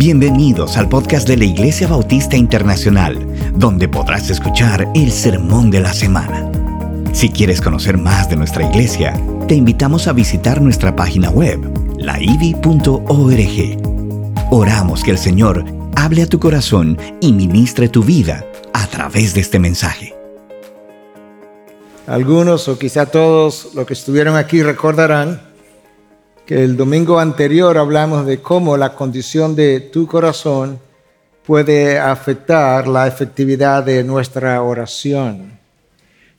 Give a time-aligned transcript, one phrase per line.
[0.00, 3.18] Bienvenidos al podcast de la Iglesia Bautista Internacional,
[3.54, 6.50] donde podrás escuchar el sermón de la semana.
[7.12, 9.12] Si quieres conocer más de nuestra iglesia,
[9.46, 11.60] te invitamos a visitar nuestra página web,
[11.98, 12.96] laivi.org.
[14.50, 18.42] Oramos que el Señor hable a tu corazón y ministre tu vida
[18.72, 20.14] a través de este mensaje.
[22.06, 25.49] Algunos o quizá todos los que estuvieron aquí recordarán
[26.50, 30.80] el domingo anterior hablamos de cómo la condición de tu corazón
[31.46, 35.56] puede afectar la efectividad de nuestra oración.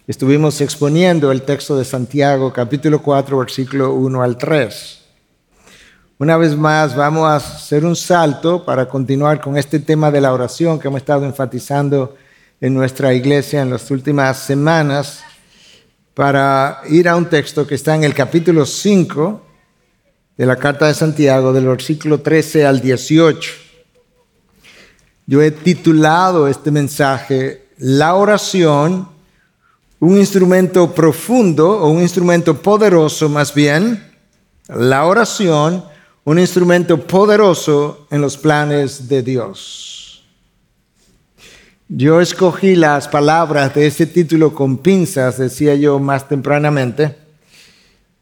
[0.06, 5.00] Estuvimos exponiendo el texto de Santiago capítulo 4 versículo 1 al 3.
[6.18, 10.34] Una vez más vamos a hacer un salto para continuar con este tema de la
[10.34, 12.18] oración que hemos estado enfatizando
[12.60, 15.24] en nuestra iglesia en las últimas semanas
[16.14, 19.51] para ir a un texto que está en el capítulo 5
[20.42, 23.52] de la carta de Santiago, del versículo 13 al 18.
[25.28, 29.08] Yo he titulado este mensaje La oración,
[30.00, 34.04] un instrumento profundo o un instrumento poderoso más bien,
[34.68, 35.86] la oración,
[36.24, 40.24] un instrumento poderoso en los planes de Dios.
[41.88, 47.21] Yo escogí las palabras de ese título con pinzas, decía yo más tempranamente,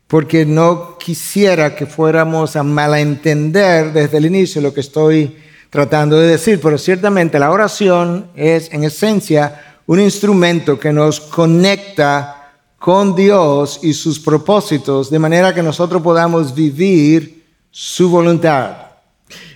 [0.09, 5.38] porque no quisiera que fuéramos a malentender desde el inicio lo que estoy
[5.69, 12.53] tratando de decir, pero ciertamente la oración es en esencia un instrumento que nos conecta
[12.80, 18.77] con Dios y sus propósitos de manera que nosotros podamos vivir su voluntad.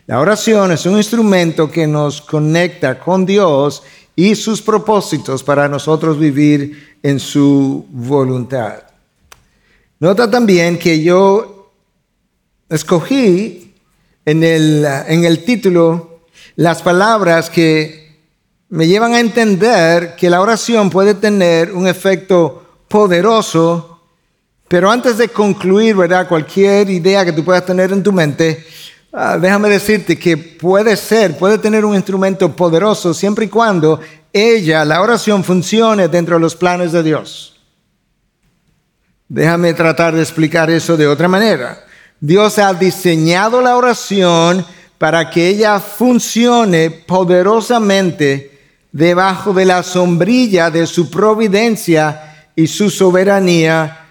[0.05, 3.81] La oración es un instrumento que nos conecta con Dios
[4.15, 8.92] y sus propósitos para nosotros vivir en su voluntad.
[10.03, 11.71] Nota también que yo
[12.67, 13.73] escogí
[14.25, 16.25] en el, en el título
[16.57, 18.17] las palabras que
[18.67, 24.01] me llevan a entender que la oración puede tener un efecto poderoso,
[24.67, 26.27] pero antes de concluir, ¿verdad?
[26.27, 28.61] Cualquier idea que tú puedas tener en tu mente,
[29.13, 34.01] ah, déjame decirte que puede ser, puede tener un instrumento poderoso siempre y cuando
[34.33, 37.52] ella, la oración, funcione dentro de los planes de Dios.
[39.27, 41.83] Déjame tratar de explicar eso de otra manera.
[42.19, 44.65] Dios ha diseñado la oración
[44.97, 48.59] para que ella funcione poderosamente
[48.91, 54.07] debajo de la sombrilla de su providencia y su soberanía.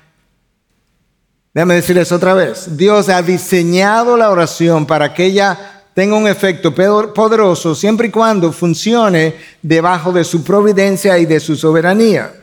[1.54, 2.76] Déjame decirles otra vez.
[2.76, 8.52] Dios ha diseñado la oración para que ella tenga un efecto poderoso siempre y cuando
[8.52, 12.41] funcione debajo de su providencia y de su soberanía.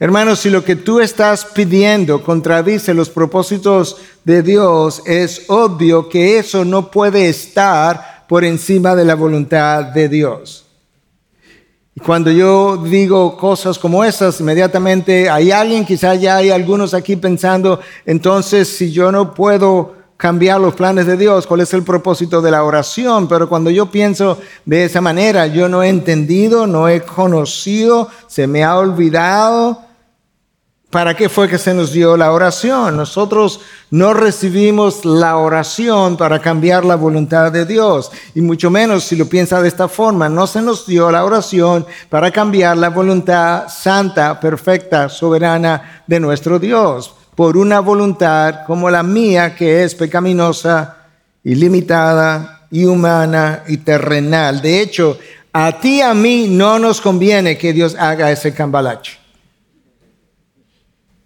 [0.00, 6.38] Hermanos, si lo que tú estás pidiendo contradice los propósitos de Dios, es obvio que
[6.38, 10.66] eso no puede estar por encima de la voluntad de Dios.
[11.96, 17.16] Y cuando yo digo cosas como esas, inmediatamente hay alguien, quizá ya hay algunos aquí
[17.16, 22.40] pensando, entonces si yo no puedo cambiar los planes de Dios, cuál es el propósito
[22.40, 26.88] de la oración, pero cuando yo pienso de esa manera, yo no he entendido, no
[26.88, 29.87] he conocido, se me ha olvidado
[30.90, 32.96] ¿Para qué fue que se nos dio la oración?
[32.96, 33.60] Nosotros
[33.90, 38.10] no recibimos la oración para cambiar la voluntad de Dios.
[38.34, 41.86] Y mucho menos si lo piensa de esta forma, no se nos dio la oración
[42.08, 47.14] para cambiar la voluntad santa, perfecta, soberana de nuestro Dios.
[47.34, 50.96] Por una voluntad como la mía, que es pecaminosa,
[51.44, 54.60] ilimitada, y humana y terrenal.
[54.60, 55.18] De hecho,
[55.52, 59.17] a ti y a mí no nos conviene que Dios haga ese cambalache.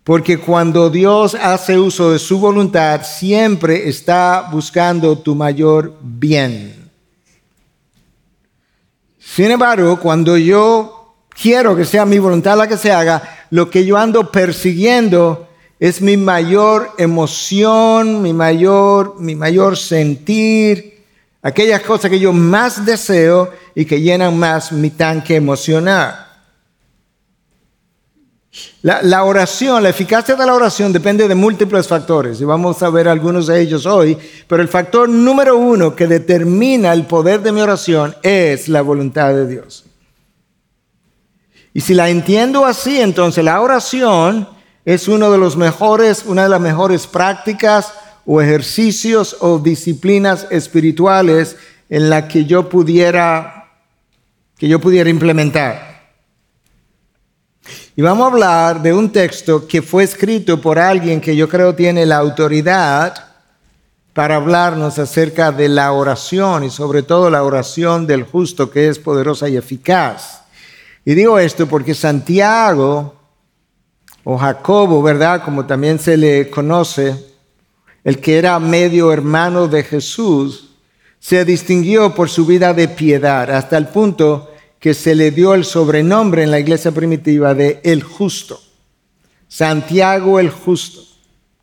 [0.04, 6.90] Porque cuando Dios hace uso de su voluntad, siempre está buscando tu mayor bien.
[9.20, 13.84] Sin embargo, cuando yo quiero que sea mi voluntad la que se haga, lo que
[13.84, 15.48] yo ando persiguiendo
[15.78, 21.04] es mi mayor emoción, mi mayor, mi mayor sentir,
[21.42, 26.31] aquellas cosas que yo más deseo y que llenan más mi tanque emocional.
[28.82, 33.08] La, oración, la eficacia de la oración depende de múltiples factores y vamos a ver
[33.08, 37.62] algunos de ellos hoy, pero el factor número uno que determina el poder de mi
[37.62, 39.84] oración es la voluntad de Dios.
[41.72, 44.46] Y si la entiendo así, entonces la oración
[44.84, 47.94] es uno de los mejores, una de las mejores prácticas
[48.26, 51.56] o ejercicios o disciplinas espirituales
[51.88, 53.70] en la que yo pudiera,
[54.58, 55.91] que yo pudiera implementar.
[57.94, 61.74] Y vamos a hablar de un texto que fue escrito por alguien que yo creo
[61.74, 63.12] tiene la autoridad
[64.14, 68.98] para hablarnos acerca de la oración y sobre todo la oración del justo que es
[68.98, 70.40] poderosa y eficaz.
[71.04, 73.14] Y digo esto porque Santiago
[74.24, 75.44] o Jacobo, ¿verdad?
[75.44, 77.14] Como también se le conoce,
[78.04, 80.76] el que era medio hermano de Jesús,
[81.20, 84.51] se distinguió por su vida de piedad hasta el punto
[84.82, 88.60] que se le dio el sobrenombre en la iglesia primitiva de el justo.
[89.46, 91.02] Santiago el justo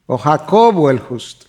[0.06, 1.45] o Jacobo el justo.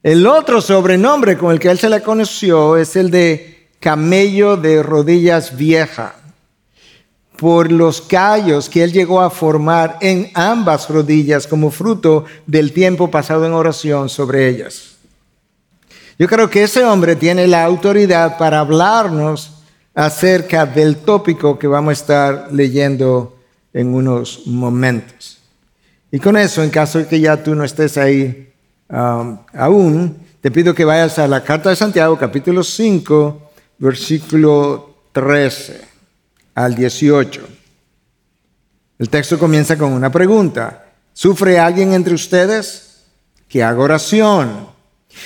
[0.00, 4.80] El otro sobrenombre con el que él se le conoció es el de camello de
[4.80, 6.14] rodillas vieja,
[7.36, 13.10] por los callos que él llegó a formar en ambas rodillas como fruto del tiempo
[13.10, 14.94] pasado en oración sobre ellas.
[16.16, 19.53] Yo creo que ese hombre tiene la autoridad para hablarnos
[19.94, 23.38] acerca del tópico que vamos a estar leyendo
[23.72, 25.38] en unos momentos.
[26.10, 28.52] Y con eso, en caso de que ya tú no estés ahí
[28.88, 35.80] um, aún, te pido que vayas a la carta de Santiago, capítulo 5, versículo 13
[36.54, 37.48] al 18.
[38.98, 40.84] El texto comienza con una pregunta.
[41.12, 43.04] ¿Sufre alguien entre ustedes?
[43.48, 44.68] Que haga oración.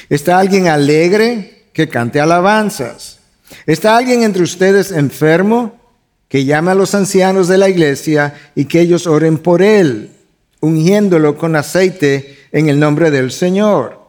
[0.09, 1.71] ¿Está alguien alegre?
[1.73, 3.18] Que cante alabanzas.
[3.69, 5.79] ¿Está alguien entre ustedes enfermo?
[6.27, 10.11] Que llame a los ancianos de la iglesia y que ellos oren por él,
[10.61, 14.01] ungiéndolo con aceite en el nombre del Señor.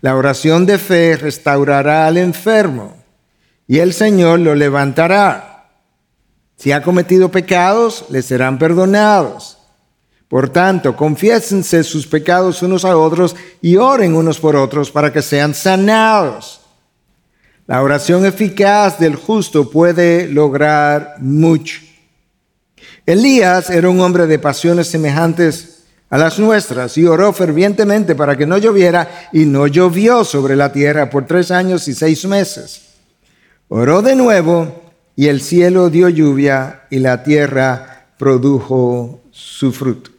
[0.00, 2.96] La oración de fe restaurará al enfermo
[3.68, 5.70] y el Señor lo levantará.
[6.56, 9.58] Si ha cometido pecados, le serán perdonados.
[10.26, 15.22] Por tanto, confiésense sus pecados unos a otros y oren unos por otros para que
[15.22, 16.61] sean sanados.
[17.72, 21.80] La oración eficaz del justo puede lograr mucho.
[23.06, 28.44] Elías era un hombre de pasiones semejantes a las nuestras y oró fervientemente para que
[28.44, 32.82] no lloviera y no llovió sobre la tierra por tres años y seis meses.
[33.68, 34.82] Oró de nuevo
[35.16, 40.10] y el cielo dio lluvia y la tierra produjo su fruto.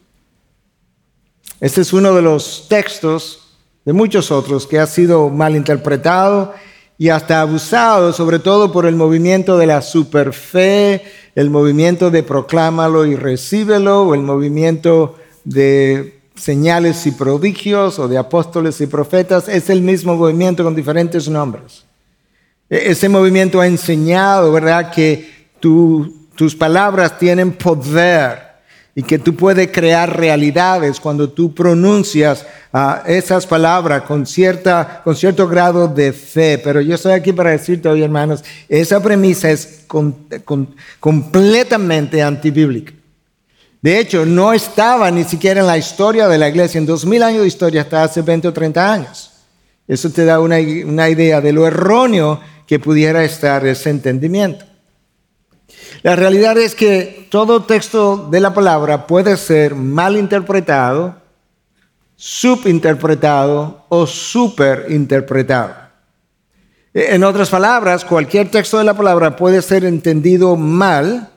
[1.59, 6.56] Este es uno de los textos de muchos otros que ha sido mal interpretado
[6.98, 11.01] y hasta abusado, sobre todo por el movimiento de la superfe,
[11.36, 18.18] el movimiento de proclámalo y recíbelo, o el movimiento de señales y prodigios, o de
[18.18, 19.48] apóstoles y profetas.
[19.48, 21.86] Es el mismo movimiento con diferentes nombres.
[22.69, 28.52] E-, ese movimiento ha enseñado, ¿verdad?, que tus palabras tienen poder
[28.95, 35.16] y que tú puedes crear realidades cuando tú pronuncias ah, esas palabras con, cierta, con
[35.16, 36.60] cierto grado de fe.
[36.63, 39.86] Pero yo estoy aquí para decirte hoy, hermanos, esa premisa es
[41.00, 42.94] completamente antibíblica.
[43.81, 46.78] De hecho, no estaba ni siquiera en la historia de la iglesia.
[46.78, 49.31] En dos mil años de historia hasta hace 20 o 30 años.
[49.88, 54.66] Eso te da una, una idea de lo erróneo que pudiera estar ese entendimiento.
[56.03, 61.15] La realidad es que todo texto de la palabra puede ser mal interpretado,
[62.17, 65.75] subinterpretado o superinterpretado.
[66.94, 71.29] En otras palabras, cualquier texto de la palabra puede ser entendido mal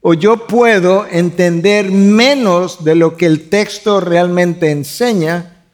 [0.00, 5.64] o yo puedo entender menos de lo que el texto realmente enseña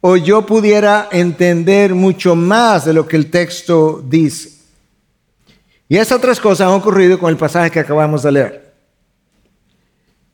[0.00, 4.57] o yo pudiera entender mucho más de lo que el texto dice.
[5.88, 8.74] Y esas otras cosas han ocurrido con el pasaje que acabamos de leer.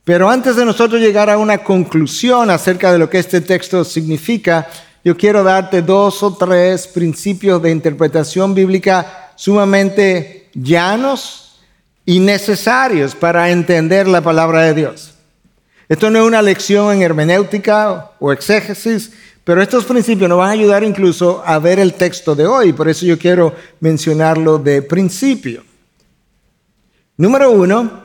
[0.03, 4.69] Pero antes de nosotros llegar a una conclusión acerca de lo que este texto significa,
[5.05, 11.61] yo quiero darte dos o tres principios de interpretación bíblica sumamente llanos
[12.05, 15.15] y necesarios para entender la palabra de Dios.
[15.89, 19.13] Esto no es una lección en hermenéutica o exégesis,
[19.45, 22.89] pero estos principios nos van a ayudar incluso a ver el texto de hoy, por
[22.89, 25.63] eso yo quiero mencionarlo de principio.
[27.17, 28.04] Número uno,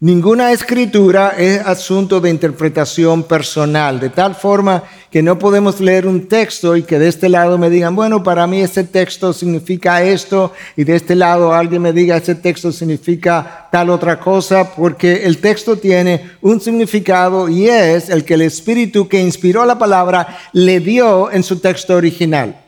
[0.00, 6.28] Ninguna escritura es asunto de interpretación personal, de tal forma que no podemos leer un
[6.28, 10.52] texto y que de este lado me digan, bueno, para mí este texto significa esto,
[10.76, 15.38] y de este lado alguien me diga, ese texto significa tal otra cosa, porque el
[15.38, 20.78] texto tiene un significado y es el que el Espíritu que inspiró la palabra le
[20.80, 22.65] dio en su texto original.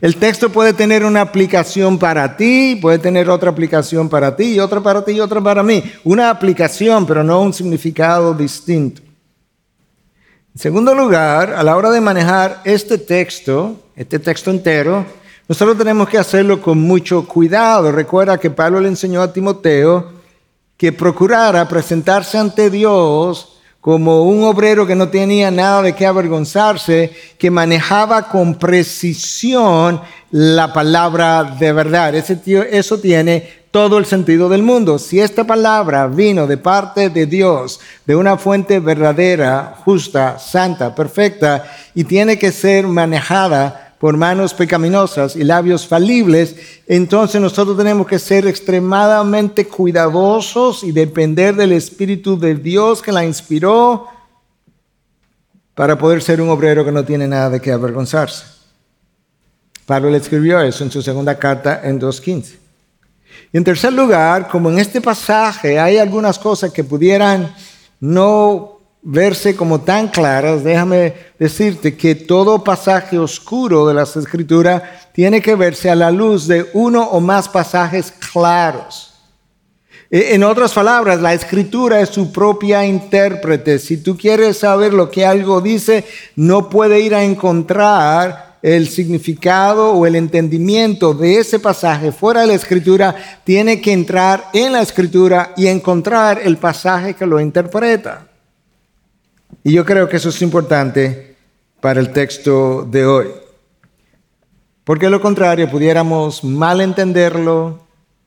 [0.00, 4.60] El texto puede tener una aplicación para ti, puede tener otra aplicación para ti, y
[4.60, 5.82] otra para ti y otra para mí.
[6.04, 9.02] Una aplicación, pero no un significado distinto.
[10.54, 15.04] En segundo lugar, a la hora de manejar este texto, este texto entero,
[15.48, 17.90] nosotros tenemos que hacerlo con mucho cuidado.
[17.90, 20.12] Recuerda que Pablo le enseñó a Timoteo
[20.76, 23.57] que procurara presentarse ante Dios
[23.88, 30.74] como un obrero que no tenía nada de qué avergonzarse, que manejaba con precisión la
[30.74, 32.14] palabra de verdad.
[32.14, 34.98] Ese tío, eso tiene todo el sentido del mundo.
[34.98, 41.64] Si esta palabra vino de parte de Dios, de una fuente verdadera, justa, santa, perfecta,
[41.94, 46.54] y tiene que ser manejada por manos pecaminosas y labios falibles,
[46.86, 53.24] entonces nosotros tenemos que ser extremadamente cuidadosos y depender del Espíritu de Dios que la
[53.24, 54.06] inspiró
[55.74, 58.44] para poder ser un obrero que no tiene nada de qué avergonzarse.
[59.86, 62.56] Pablo le escribió eso en su segunda carta en 2.15.
[63.52, 67.54] Y en tercer lugar, como en este pasaje hay algunas cosas que pudieran
[68.00, 75.40] no verse como tan claras, déjame decirte que todo pasaje oscuro de las escrituras tiene
[75.40, 79.14] que verse a la luz de uno o más pasajes claros.
[80.10, 83.78] E, en otras palabras, la escritura es su propia intérprete.
[83.78, 89.92] Si tú quieres saber lo que algo dice, no puede ir a encontrar el significado
[89.92, 93.14] o el entendimiento de ese pasaje fuera de la escritura,
[93.44, 98.27] tiene que entrar en la escritura y encontrar el pasaje que lo interpreta.
[99.64, 101.36] Y yo creo que eso es importante
[101.80, 103.26] para el texto de hoy.
[104.84, 107.80] Porque lo contrario pudiéramos mal entenderlo,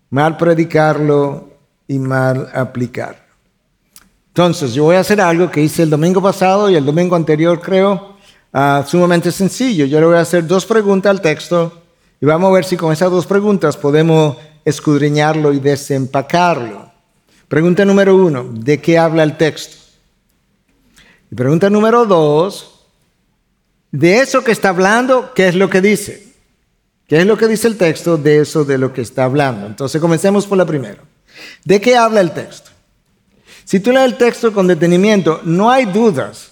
[0.09, 1.49] mal predicarlo
[1.87, 3.19] y mal aplicarlo.
[4.27, 7.59] Entonces, yo voy a hacer algo que hice el domingo pasado y el domingo anterior,
[7.59, 8.15] creo,
[8.53, 9.85] ah, sumamente sencillo.
[9.85, 11.81] Yo le voy a hacer dos preguntas al texto
[12.21, 16.91] y vamos a ver si con esas dos preguntas podemos escudriñarlo y desempacarlo.
[17.47, 19.80] Pregunta número uno, ¿de qué habla el texto?
[21.31, 22.81] Y pregunta número dos,
[23.89, 26.27] de eso que está hablando, ¿qué es lo que dice?
[27.07, 29.65] ¿Qué es lo que dice el texto de eso de lo que está hablando?
[29.65, 31.01] Entonces comencemos por la primera.
[31.63, 32.71] ¿De qué habla el texto?
[33.63, 36.51] Si tú lees el texto con detenimiento, no hay dudas,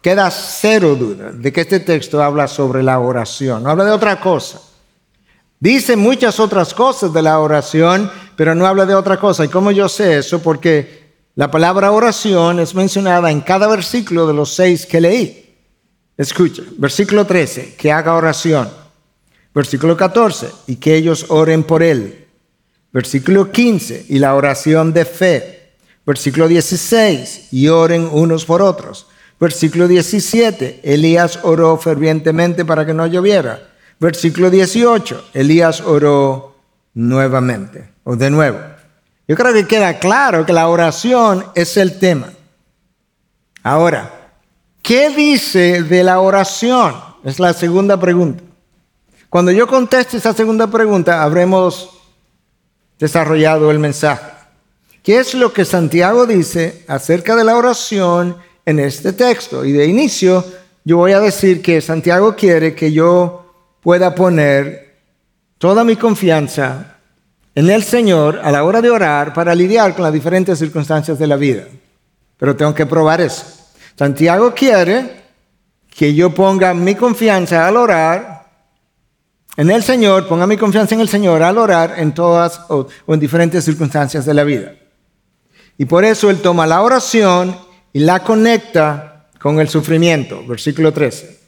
[0.00, 4.18] queda cero duda de que este texto habla sobre la oración, no habla de otra
[4.18, 4.60] cosa.
[5.60, 9.44] Dice muchas otras cosas de la oración, pero no habla de otra cosa.
[9.44, 10.40] ¿Y cómo yo sé eso?
[10.40, 11.07] Porque
[11.38, 15.56] la palabra oración es mencionada en cada versículo de los seis que leí.
[16.16, 18.68] Escucha, versículo 13, que haga oración.
[19.54, 22.26] Versículo 14, y que ellos oren por él.
[22.92, 25.74] Versículo 15, y la oración de fe.
[26.04, 29.06] Versículo 16, y oren unos por otros.
[29.38, 33.74] Versículo 17, Elías oró fervientemente para que no lloviera.
[34.00, 36.56] Versículo 18, Elías oró
[36.94, 38.77] nuevamente, o de nuevo.
[39.28, 42.32] Yo creo que queda claro que la oración es el tema.
[43.62, 44.32] Ahora,
[44.80, 46.94] ¿qué dice de la oración?
[47.22, 48.42] Es la segunda pregunta.
[49.28, 51.90] Cuando yo conteste esa segunda pregunta, habremos
[52.98, 54.32] desarrollado el mensaje.
[55.02, 59.62] ¿Qué es lo que Santiago dice acerca de la oración en este texto?
[59.62, 60.42] Y de inicio,
[60.84, 63.44] yo voy a decir que Santiago quiere que yo
[63.82, 64.96] pueda poner
[65.58, 66.97] toda mi confianza
[67.54, 71.26] en el Señor a la hora de orar para lidiar con las diferentes circunstancias de
[71.26, 71.64] la vida.
[72.36, 73.44] Pero tengo que probar eso.
[73.96, 75.22] Santiago quiere
[75.88, 78.46] que yo ponga mi confianza al orar
[79.56, 83.18] en el Señor, ponga mi confianza en el Señor al orar en todas o, en
[83.18, 84.72] diferentes circunstancias de la vida.
[85.76, 87.56] Y por eso Él toma la oración
[87.92, 91.40] y la conecta con el sufrimiento, versículo 13,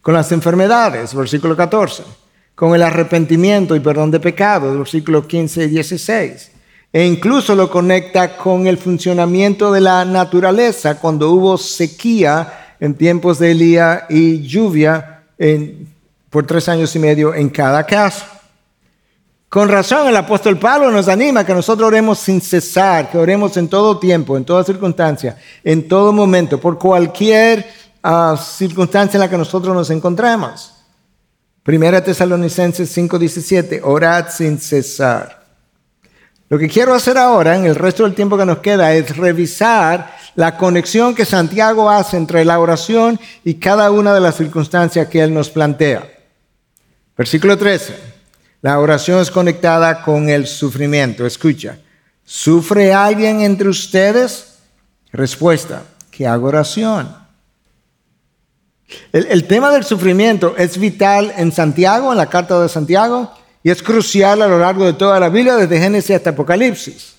[0.00, 2.04] con las enfermedades, versículo 14
[2.58, 6.50] con el arrepentimiento y perdón de pecados, versículos 15 y 16.
[6.92, 13.38] E incluso lo conecta con el funcionamiento de la naturaleza cuando hubo sequía en tiempos
[13.38, 15.22] de Elías y lluvia
[16.30, 18.24] por tres años y medio en cada caso.
[19.48, 23.68] Con razón el apóstol Pablo nos anima que nosotros oremos sin cesar, que oremos en
[23.68, 27.64] todo tiempo, en toda circunstancia, en todo momento, por cualquier
[28.02, 30.74] ah, circunstancia en la que nosotros nos encontremos.
[31.68, 35.44] Primera Tesalonicenses 5:17, orad sin cesar.
[36.48, 40.16] Lo que quiero hacer ahora, en el resto del tiempo que nos queda, es revisar
[40.34, 45.20] la conexión que Santiago hace entre la oración y cada una de las circunstancias que
[45.20, 46.10] él nos plantea.
[47.14, 47.94] Versículo 13.
[48.62, 51.26] La oración es conectada con el sufrimiento.
[51.26, 51.76] Escucha.
[52.24, 54.54] ¿Sufre alguien entre ustedes?
[55.12, 55.82] Respuesta.
[56.10, 57.17] Que haga oración.
[59.12, 63.30] El, tema del sufrimiento es vital en Santiago, en la carta de Santiago,
[63.62, 67.14] y es crucial a lo largo de toda la Biblia, desde Génesis hasta Apocalipsis.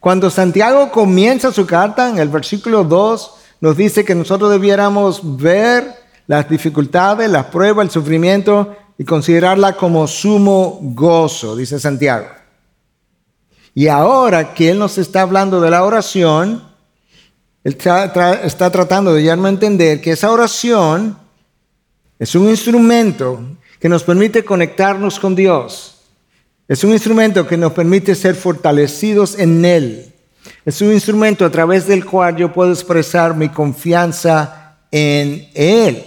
[0.00, 3.30] Cuando Santiago comienza su carta, en el versículo 2,
[3.60, 5.94] nos dice que nosotros debiéramos ver
[6.26, 12.26] las dificultades, las pruebas, el sufrimiento y considerarla como sumo gozo, dice Santiago.
[13.74, 16.62] Y ahora que Él nos está hablando de la oración,
[17.64, 17.78] Él
[18.44, 21.18] está tratando de darme a entender que esa oración
[22.18, 23.40] es un instrumento
[23.80, 26.02] que nos permite conectarnos con Dios.
[26.68, 30.12] Es un instrumento que nos permite ser fortalecidos en Él.
[30.64, 36.04] Es un instrumento a través del cual yo puedo expresar mi confianza en Él.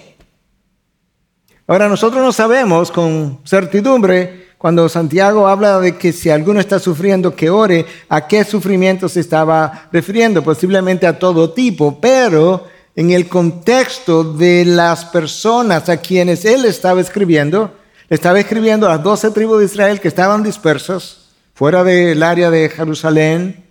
[1.67, 7.35] Ahora, nosotros no sabemos con certidumbre cuando Santiago habla de que si alguno está sufriendo,
[7.35, 13.27] que ore, a qué sufrimiento se estaba refiriendo, posiblemente a todo tipo, pero en el
[13.27, 17.71] contexto de las personas a quienes él estaba escribiendo,
[18.09, 22.69] estaba escribiendo a las doce tribus de Israel que estaban dispersas fuera del área de
[22.69, 23.63] Jerusalén,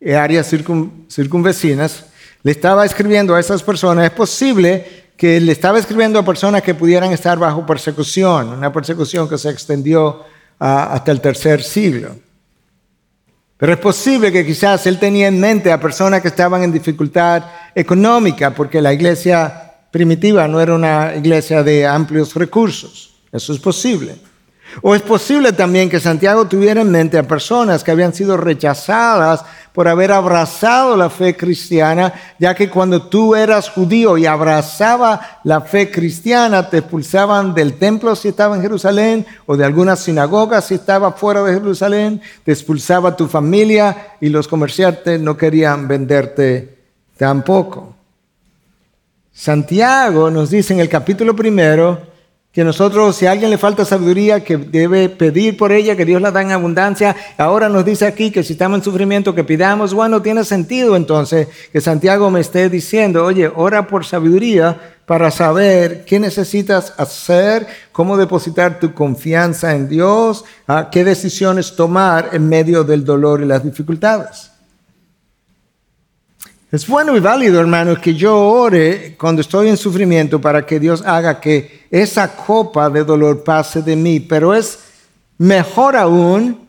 [0.00, 0.48] eh, áreas
[1.08, 2.04] circunvecinas,
[2.44, 6.74] le estaba escribiendo a esas personas, es posible que le estaba escribiendo a personas que
[6.74, 10.24] pudieran estar bajo persecución, una persecución que se extendió
[10.58, 12.16] hasta el tercer siglo.
[13.56, 17.44] Pero es posible que quizás él tenía en mente a personas que estaban en dificultad
[17.74, 23.14] económica, porque la iglesia primitiva no era una iglesia de amplios recursos.
[23.30, 24.16] Eso es posible.
[24.80, 29.44] O es posible también que Santiago tuviera en mente a personas que habían sido rechazadas
[29.72, 35.62] por haber abrazado la fe cristiana, ya que cuando tú eras judío y abrazaba la
[35.62, 40.74] fe cristiana, te expulsaban del templo si estaba en Jerusalén o de alguna sinagoga si
[40.74, 46.78] estaba fuera de Jerusalén, te expulsaba tu familia y los comerciantes no querían venderte
[47.16, 47.94] tampoco.
[49.32, 52.11] Santiago nos dice en el capítulo primero,
[52.52, 56.20] que nosotros, si a alguien le falta sabiduría, que debe pedir por ella, que Dios
[56.20, 57.16] la da en abundancia.
[57.38, 59.94] Ahora nos dice aquí que si estamos en sufrimiento, que pidamos.
[59.94, 66.04] Bueno, tiene sentido entonces que Santiago me esté diciendo, oye, ora por sabiduría para saber
[66.04, 70.44] qué necesitas hacer, cómo depositar tu confianza en Dios,
[70.90, 74.51] qué decisiones tomar en medio del dolor y las dificultades.
[76.72, 81.02] Es bueno y válido, hermano, que yo ore cuando estoy en sufrimiento para que Dios
[81.04, 84.78] haga que esa copa de dolor pase de mí, pero es
[85.36, 86.66] mejor aún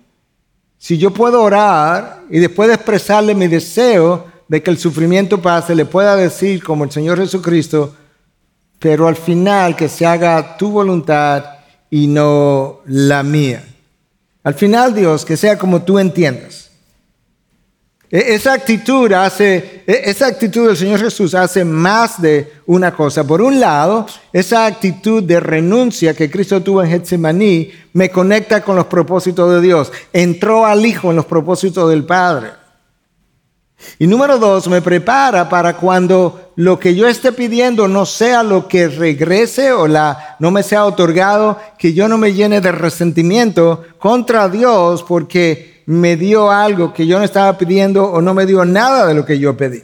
[0.78, 5.74] si yo puedo orar y después de expresarle mi deseo de que el sufrimiento pase,
[5.74, 7.96] le pueda decir como el Señor Jesucristo,
[8.80, 11.46] pero al final que se haga tu voluntad
[11.90, 13.64] y no la mía.
[14.44, 16.73] Al final, Dios, que sea como tú entiendas.
[18.14, 23.26] E, esa actitud hace, e, esa actitud del Señor Jesús hace más de una cosa.
[23.26, 28.76] Por un lado, esa actitud de renuncia que Cristo tuvo en Getsemaní me conecta con
[28.76, 29.92] los propósitos de Dios.
[30.14, 32.52] Entró al Hijo en los propósitos del Padre.
[33.98, 38.68] Y número dos, me prepara para cuando lo que yo esté pidiendo no sea lo
[38.68, 43.84] que regrese o la, no me sea otorgado, que yo no me llene de resentimiento
[43.98, 48.64] contra Dios porque me dio algo que yo no estaba pidiendo o no me dio
[48.66, 49.84] nada de lo que yo pedí.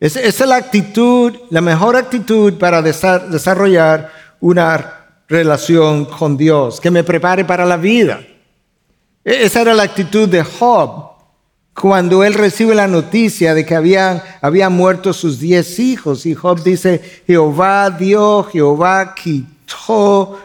[0.00, 4.94] Esa es la actitud, la mejor actitud para desarrollar una
[5.28, 8.20] relación con Dios, que me prepare para la vida.
[9.24, 11.08] E-, esa era la actitud de Job
[11.78, 14.22] cuando él recibe la noticia de que habían,
[14.72, 16.26] muerto sus diez hijos.
[16.26, 20.38] Y Job dice, Jehová dio, Jehová quitó,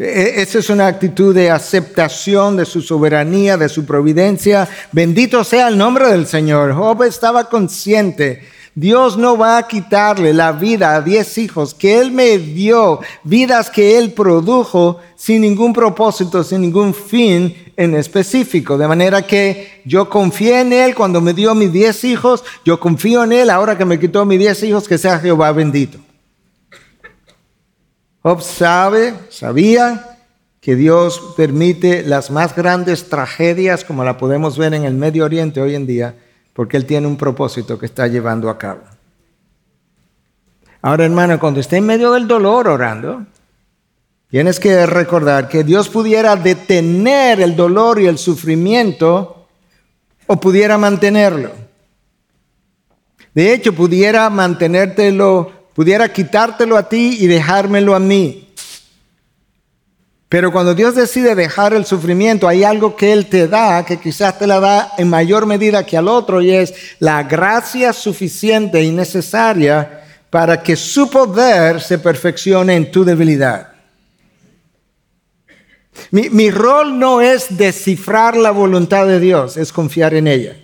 [0.00, 4.66] esa es una actitud de aceptación de su soberanía, de su providencia.
[4.92, 6.72] Bendito sea el nombre del Señor.
[6.72, 8.40] Job estaba consciente.
[8.74, 13.68] Dios no va a quitarle la vida a diez hijos que Él me dio, vidas
[13.68, 18.78] que Él produjo sin ningún propósito, sin ningún fin en específico.
[18.78, 23.24] De manera que yo confié en Él cuando me dio mis diez hijos, yo confío
[23.24, 25.98] en Él ahora que me quitó mis diez hijos, que sea Jehová bendito.
[28.22, 30.18] Job sabe, sabía
[30.60, 35.60] que Dios permite las más grandes tragedias como la podemos ver en el Medio Oriente
[35.60, 36.14] hoy en día,
[36.52, 38.82] porque Él tiene un propósito que está llevando a cabo.
[40.82, 43.24] Ahora, hermano, cuando esté en medio del dolor orando,
[44.30, 49.46] tienes que recordar que Dios pudiera detener el dolor y el sufrimiento
[50.26, 51.52] o pudiera mantenerlo.
[53.34, 58.52] De hecho, pudiera mantenértelo pudiera quitártelo a ti y dejármelo a mí.
[60.28, 64.38] Pero cuando Dios decide dejar el sufrimiento, hay algo que Él te da, que quizás
[64.38, 68.90] te la da en mayor medida que al otro, y es la gracia suficiente y
[68.90, 73.72] necesaria para que su poder se perfeccione en tu debilidad.
[76.10, 80.58] Mi, mi rol no es descifrar la voluntad de Dios, es confiar en ella.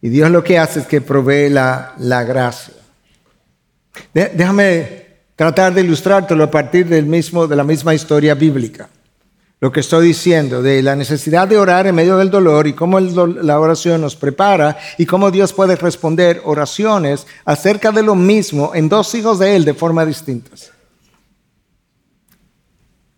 [0.00, 2.83] Y Dios lo que hace es que provee la, la gracia.
[4.12, 5.04] Déjame
[5.36, 8.88] tratar de ilustrártelo a partir del mismo, de la misma historia bíblica.
[9.60, 13.00] lo que estoy diciendo, de la necesidad de orar en medio del dolor y cómo
[13.00, 18.90] la oración nos prepara y cómo Dios puede responder oraciones acerca de lo mismo en
[18.90, 20.70] dos hijos de Él de forma distintas.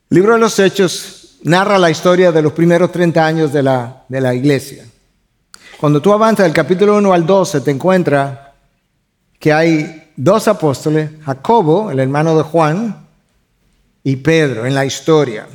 [0.09, 4.05] El libro de los Hechos narra la historia de los primeros 30 años de la,
[4.09, 4.85] de la iglesia.
[5.81, 8.39] Cuando tú avanzas del capítulo 1 al 12, te encuentras
[9.41, 13.07] que hay dos apóstoles, Jacobo, el hermano de Juan,
[14.03, 15.49] y Pedro en la historia.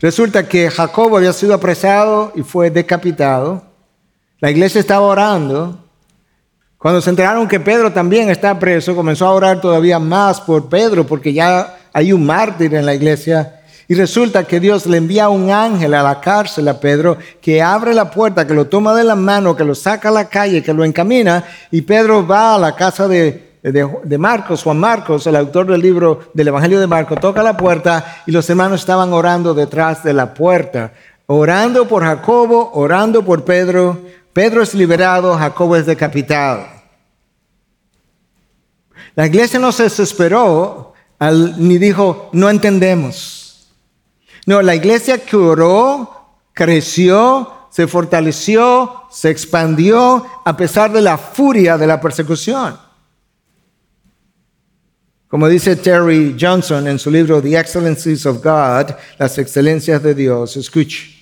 [0.00, 3.62] Resulta que Jacobo había sido apresado y fue decapitado.
[4.40, 5.78] La iglesia estaba orando.
[6.78, 11.06] Cuando se enteraron que Pedro también está preso, comenzó a orar todavía más por Pedro,
[11.06, 13.53] porque ya hay un mártir en la iglesia.
[13.86, 17.92] Y resulta que Dios le envía un ángel a la cárcel a Pedro, que abre
[17.92, 20.72] la puerta, que lo toma de la mano, que lo saca a la calle, que
[20.72, 21.44] lo encamina.
[21.70, 26.30] Y Pedro va a la casa de, de, Marcos, Juan Marcos, el autor del libro
[26.32, 30.32] del Evangelio de Marcos, toca la puerta y los hermanos estaban orando detrás de la
[30.32, 30.92] puerta,
[31.26, 33.98] orando por Jacobo, orando por Pedro.
[34.32, 36.66] Pedro es liberado, Jacobo es decapitado.
[39.14, 40.94] La iglesia no se desesperó
[41.58, 43.43] ni dijo, no entendemos.
[44.46, 46.10] No, la iglesia que oró,
[46.52, 52.78] creció, se fortaleció, se expandió a pesar de la furia de la persecución.
[55.28, 60.56] Como dice Terry Johnson en su libro The Excellencies of God, las excelencias de Dios,
[60.56, 61.12] escuche.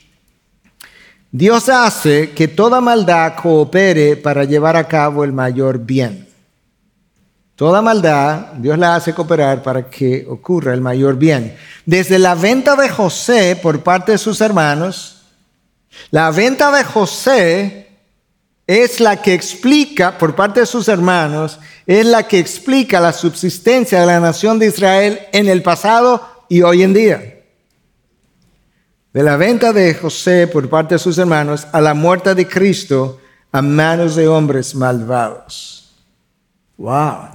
[1.30, 6.28] Dios hace que toda maldad coopere para llevar a cabo el mayor bien.
[7.56, 11.56] Toda maldad, Dios la hace cooperar para que ocurra el mayor bien.
[11.84, 15.22] Desde la venta de José por parte de sus hermanos,
[16.10, 17.88] la venta de José
[18.66, 24.00] es la que explica, por parte de sus hermanos, es la que explica la subsistencia
[24.00, 27.42] de la nación de Israel en el pasado y hoy en día.
[29.12, 33.20] De la venta de José por parte de sus hermanos a la muerte de Cristo
[33.50, 35.81] a manos de hombres malvados.
[36.82, 37.28] Wow.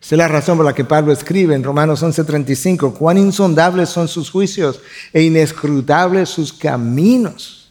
[0.00, 4.08] Esa es la razón por la que Pablo escribe en Romanos 11:35, cuán insondables son
[4.08, 4.80] sus juicios
[5.12, 7.70] e inescrutables sus caminos.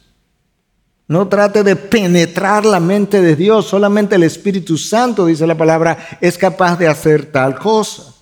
[1.08, 6.18] No trate de penetrar la mente de Dios, solamente el Espíritu Santo, dice la palabra,
[6.22, 8.14] es capaz de hacer tal cosa.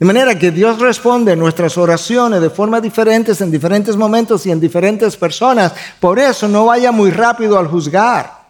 [0.00, 4.50] De manera que Dios responde a nuestras oraciones de formas diferentes en diferentes momentos y
[4.50, 5.72] en diferentes personas.
[6.00, 8.41] Por eso no vaya muy rápido al juzgar.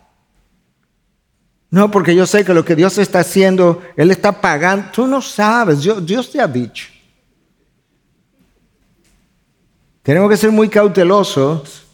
[1.72, 4.90] No, porque yo sé que lo que Dios está haciendo, Él está pagando.
[4.92, 6.88] Tú no sabes, Dios te ha dicho.
[10.02, 11.85] Tenemos que ser muy cautelosos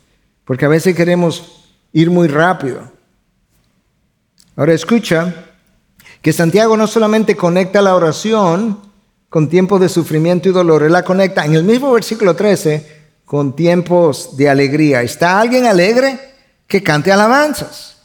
[0.45, 2.91] porque a veces queremos ir muy rápido.
[4.57, 5.33] Ahora escucha
[6.23, 8.81] que Santiago no solamente conecta la oración
[9.29, 13.55] con tiempos de sufrimiento y dolor, él la conecta en el mismo versículo 13 con
[13.55, 15.03] tiempos de alegría.
[15.03, 16.19] ¿Está alguien alegre?
[16.67, 17.98] Que cante alabanzas.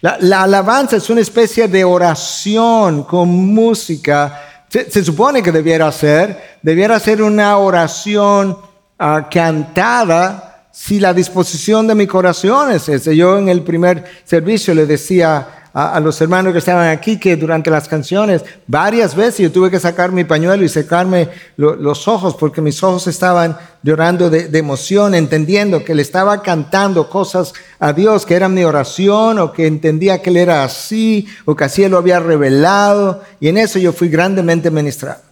[0.00, 4.64] La, alabanza es una especie de oración con música.
[4.68, 8.58] Se, supone que debiera ser, debiera ser una oración
[8.98, 13.12] ah, cantada si la disposición de mi corazón es esa.
[13.12, 17.70] Yo en el primer servicio le decía a, los hermanos que estaban aquí que durante
[17.70, 22.62] las canciones varias veces yo tuve que sacar mi pañuelo y secarme los ojos porque
[22.62, 28.34] mis ojos estaban llorando de, emoción, entendiendo que le estaba cantando cosas a Dios que
[28.34, 31.98] eran mi oración o que entendía que Él era así o que así Él lo
[31.98, 35.25] había revelado y en eso yo fui grandemente ministrado.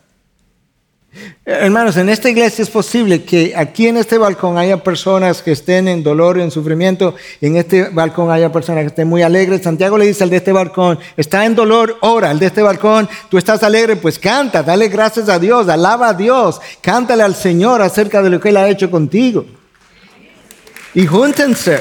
[1.45, 5.89] Hermanos, en esta iglesia es posible que aquí en este balcón haya personas que estén
[5.89, 9.63] en dolor, en sufrimiento, en este balcón haya personas que estén muy alegres.
[9.63, 12.31] Santiago le dice al de este balcón, está en dolor, ora.
[12.31, 16.15] Al de este balcón, tú estás alegre, pues canta, dale gracias a Dios, alaba a
[16.15, 19.45] Dios, cántale al Señor acerca de lo que Él ha hecho contigo.
[20.95, 21.81] Y júntense.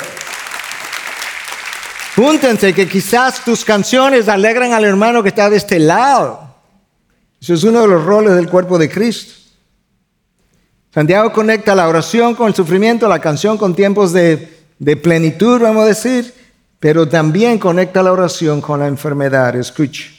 [2.16, 6.43] Júntense, que quizás tus canciones alegran al hermano que está de este lado.
[7.44, 9.34] Eso es uno de los roles del cuerpo de Cristo.
[10.94, 14.64] Santiago conecta la oración con el sufrimiento, la canción con tiempos de,
[15.04, 16.34] plenitud, vamos a decir,
[16.80, 19.58] pero también conecta la oración con la enfermedad.
[19.58, 20.10] Escuche.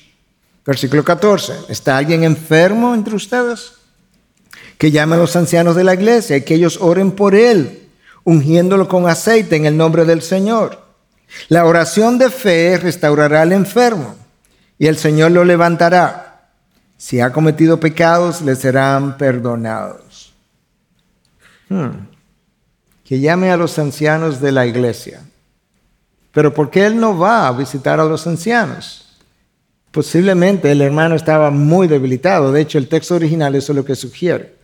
[0.67, 1.55] Versículo 14.
[1.71, 3.73] ¿Está alguien enfermo entre ustedes?
[4.77, 7.89] Que llame a los ancianos de la iglesia y que ellos oren por él,
[8.25, 10.79] ungiéndolo con aceite en el nombre del Señor.
[11.49, 14.15] La oración de fe restaurará al enfermo
[14.79, 16.34] y el Señor lo levantará.
[16.97, 20.33] Si ha cometido pecados, le serán perdonados.
[21.69, 22.07] Hmm.
[23.05, 25.21] Que llame a los ancianos de la iglesia.
[26.33, 29.19] Pero ¿por qué él no va a visitar a los ancianos?
[29.91, 32.51] Posiblemente el hermano estaba muy debilitado.
[32.51, 34.55] De hecho, el texto original eso es lo que sugiere.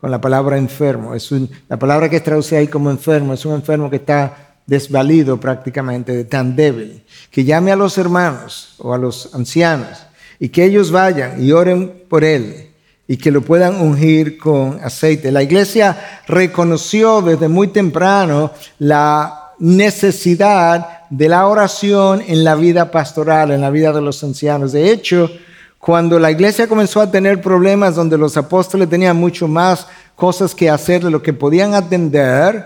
[0.00, 1.14] con la palabra enfermo.
[1.14, 1.30] Es
[1.68, 6.24] la palabra que es traducida ahí como enfermo es un enfermo que está desvalido prácticamente,
[6.24, 10.06] tan débil, que llame a los hermanos o a los ancianos
[10.40, 12.70] y que ellos vayan y oren por él
[13.06, 15.30] y que lo puedan ungir con aceite.
[15.30, 23.50] La iglesia reconoció desde muy temprano la necesidad de la oración en la vida pastoral,
[23.50, 24.72] en la vida de los ancianos.
[24.72, 25.30] De hecho,
[25.78, 30.70] cuando la iglesia comenzó a tener problemas donde los apóstoles tenían mucho más cosas que
[30.70, 32.64] hacer de lo que podían atender,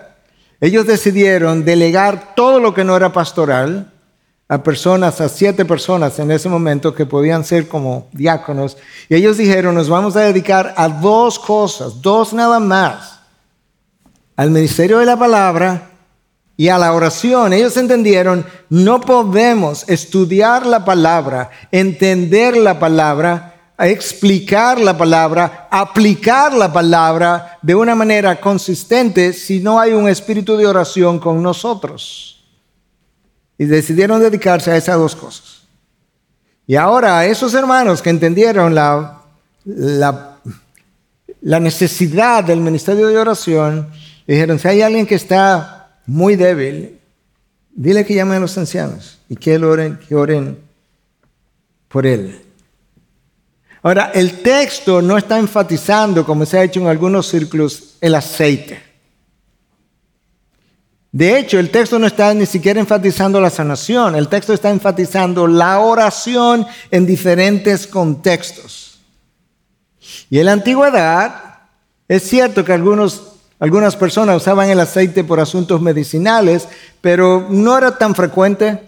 [0.61, 3.94] ellos decidieron delegar todo lo que no era pastoral
[4.49, 8.77] a personas, a siete personas en ese momento que podían ser como diáconos.
[9.09, 13.21] Y ellos dijeron, nos vamos a dedicar a dos cosas, dos nada más,
[14.37, 15.91] al ministerio de la palabra
[16.57, 17.53] y a la oración.
[17.53, 26.71] Ellos entendieron, no podemos estudiar la palabra, entender la palabra, explicar la palabra, aplicar la
[26.71, 32.34] palabra de una manera consistente si no hay un espíritu de oración con nosotros.
[33.59, 35.63] Y decidieron dedicarse a esas dos cosas.
[36.67, 39.23] Y ahora esos hermanos que entendieron la,
[39.65, 40.39] la,
[41.43, 43.91] la necesidad del ministerio de oración,
[44.27, 46.99] dijeron, si hay alguien que está muy débil,
[47.75, 50.59] dile que llame a los ancianos y que, oren, que oren
[51.89, 52.41] por él.
[53.83, 58.94] Ahora, el texto no está enfatizando, como se ha hecho en algunos círculos, el aceite.
[61.15, 65.47] De hecho, el texto no está ni siquiera enfatizando la sanación, el texto está enfatizando
[65.47, 68.99] la oración en diferentes contextos.
[70.29, 71.61] Y en la antigüedad,
[72.09, 73.23] es cierto que algunos
[73.61, 76.67] algunas personas usaban el aceite por asuntos medicinales,
[77.01, 78.81] pero no era tan frecuente,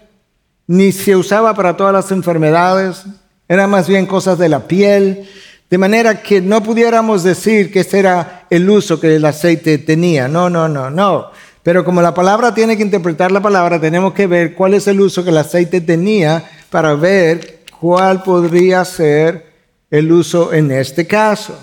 [0.67, 3.05] ni se usaba para todas las enfermedades,
[3.47, 5.29] eran más bien cosas de la piel,
[5.69, 10.27] de manera que no pudiéramos decir que ese era el uso que el aceite tenía.
[10.27, 11.31] No, no, no, no.
[11.67, 15.01] Pero como la palabra tiene que interpretar la palabra, tenemos que ver cuál es el
[15.01, 19.51] uso que el aceite tenía para ver cuál podría ser
[19.91, 21.59] el uso en este caso.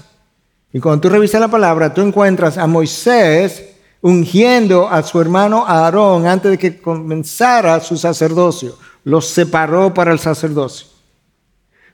[0.75, 3.65] Y cuando tú revisas la palabra, tú encuentras a Moisés
[4.03, 8.77] ungiendo a su hermano Aarón antes de que comenzara su sacerdocio.
[9.05, 10.87] Los separó para el sacerdocio.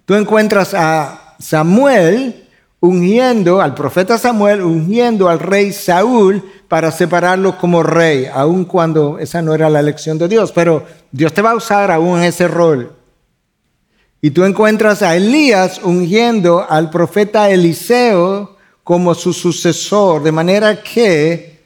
[0.05, 2.49] Tú encuentras a Samuel
[2.81, 9.43] ungiendo, al profeta Samuel, ungiendo al rey Saúl para separarlo como rey, aun cuando esa
[9.43, 10.53] no era la elección de Dios.
[10.53, 12.93] Pero Dios te va a usar aún en ese rol.
[14.23, 21.61] Y tú encuentras a Elías ungiendo al profeta Eliseo como su sucesor, de manera que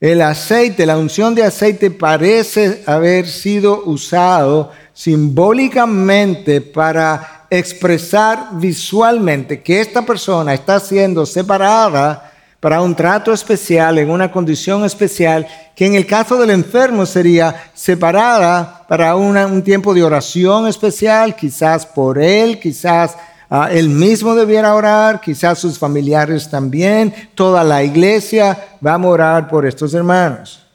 [0.00, 9.80] el aceite, la unción de aceite parece haber sido usado simbólicamente para expresar visualmente que
[9.80, 15.94] esta persona está siendo separada para un trato especial, en una condición especial, que en
[15.94, 22.60] el caso del enfermo sería separada para un tiempo de oración especial, quizás por él,
[22.60, 23.16] quizás
[23.54, 29.46] Ah, él mismo debiera orar, quizás sus familiares también, toda la iglesia va a orar
[29.46, 30.66] por estos hermanos,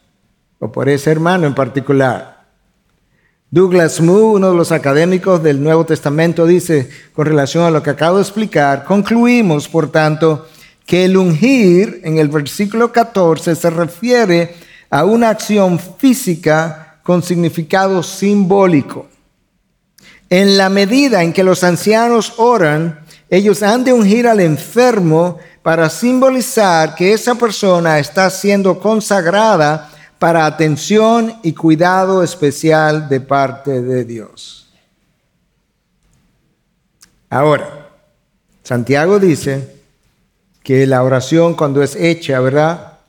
[0.59, 2.36] o por ese hermano en particular.
[3.49, 7.91] Douglas Moo, uno de los académicos del Nuevo Testamento, dice, con relación a lo que
[7.91, 10.49] acabo de explicar, concluimos, por tanto,
[10.85, 14.53] que el ungir en el versículo 14 se refiere
[14.89, 19.07] a una acción física con significado simbólico.
[20.29, 25.89] En la medida en que los ancianos oran, ellos han de ungir al enfermo para
[25.89, 34.03] simbolizar que esa persona está siendo consagrada para atención y cuidado especial de parte de
[34.03, 34.67] Dios.
[37.29, 37.89] Ahora,
[38.63, 39.75] Santiago dice
[40.63, 42.99] que la oración cuando es hecha, ¿verdad?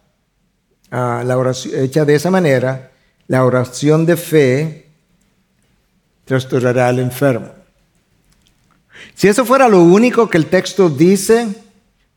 [0.90, 2.92] Ah, la oración hecha de esa manera,
[3.26, 4.88] la oración de fe
[6.24, 7.48] trastornará al enfermo.
[9.14, 11.48] Si eso fuera lo único que el texto dice,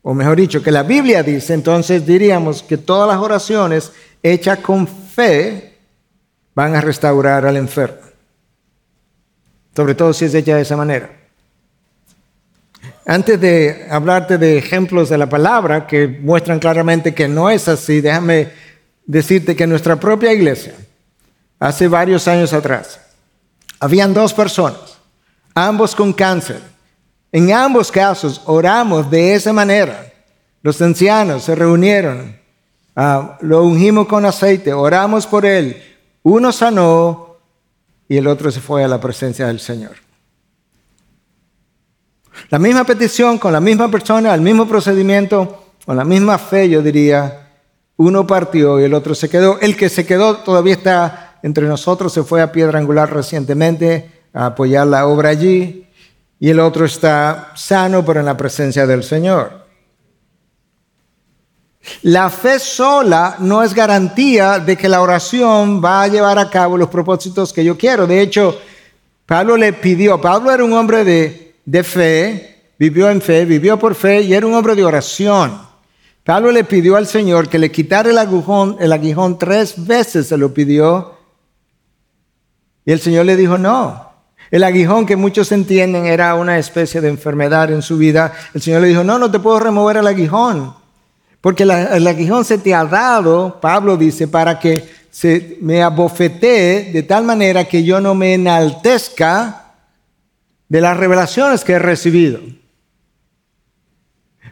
[0.02, 4.86] o mejor dicho, que la Biblia dice, entonces diríamos que todas las oraciones hechas con
[4.88, 5.78] fe
[6.54, 8.00] van a restaurar al enfermo.
[9.74, 11.10] Sobre todo si es hecha de esa manera.
[13.06, 18.00] Antes de hablarte de ejemplos de la palabra que muestran claramente que no es así,
[18.00, 18.50] déjame
[19.06, 20.74] decirte que nuestra propia iglesia,
[21.58, 23.00] hace varios años atrás,
[23.80, 24.98] habían dos personas,
[25.54, 26.71] ambos con cáncer.
[27.32, 30.12] En ambos casos oramos de esa manera.
[30.62, 32.38] Los ancianos se reunieron,
[32.94, 35.82] ah, lo ungimos con aceite, oramos por él.
[36.22, 37.38] Uno sanó
[38.08, 39.96] y el otro se fue a la presencia del Señor.
[42.50, 46.82] La misma petición con la misma persona, el mismo procedimiento, con la misma fe, yo
[46.82, 47.48] diría,
[47.96, 49.58] uno partió y el otro se quedó.
[49.60, 54.46] El que se quedó todavía está entre nosotros, se fue a Piedra Angular recientemente a
[54.46, 55.88] apoyar la obra allí,
[56.42, 59.64] y el otro está sano, pero en la presencia del Señor.
[62.02, 66.76] La fe sola no es garantía de que la oración va a llevar a cabo
[66.76, 68.08] los propósitos que yo quiero.
[68.08, 68.58] De hecho,
[69.24, 74.22] Pablo le pidió, Pablo era un hombre de, fe, vivió en fe, vivió por fe
[74.22, 75.62] y era un hombre de oración.
[76.24, 80.36] Pablo le pidió al Señor que le quitara el aguijón, el aguijón tres veces se
[80.36, 81.14] lo pidió.
[82.84, 84.11] Y el Señor le dijo, no.
[84.52, 88.34] El aguijón que muchos entienden era una especie de enfermedad en su vida.
[88.52, 90.74] El Señor le dijo, no, no te puedo remover el aguijón.
[91.40, 97.02] Porque el aguijón se te ha dado, Pablo dice, para que se me abofetee de
[97.02, 99.72] tal manera que yo no me enaltezca
[100.68, 102.40] de las revelaciones que he recibido.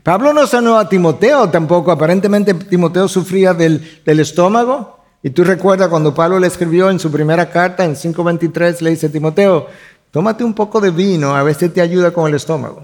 [0.02, 1.92] Pablo no sanó a Timoteo tampoco.
[1.92, 4.99] Aparentemente Timoteo sufría del, del estómago.
[5.22, 9.08] Y tú recuerdas cuando Pablo le escribió en su primera carta, en 5.23, le dice,
[9.10, 9.66] Timoteo,
[10.10, 12.82] tómate un poco de vino, a veces te ayuda con el estómago.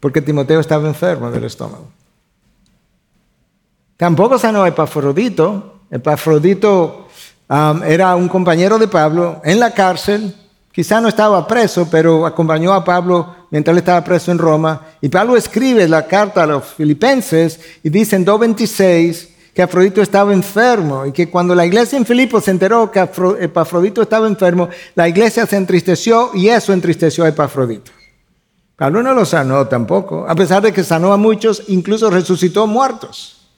[0.00, 1.88] Porque Timoteo estaba enfermo del estómago.
[3.96, 5.80] Tampoco sanó Epafrodito.
[5.90, 7.08] Epafrodito
[7.48, 10.34] um, era un compañero de Pablo en la cárcel.
[10.72, 14.82] Quizá no estaba preso, pero acompañó a Pablo mientras él estaba preso en Roma.
[15.00, 20.34] Y Pablo escribe la carta a los filipenses y dice en 2.26 que Afrodito estaba
[20.34, 23.00] enfermo y que cuando la iglesia en Filipo se enteró que
[23.40, 27.90] Epafrodito estaba enfermo, la iglesia se entristeció y eso entristeció a Epafrodito.
[28.76, 33.48] Pablo no lo sanó tampoco, a pesar de que sanó a muchos, incluso resucitó muertos.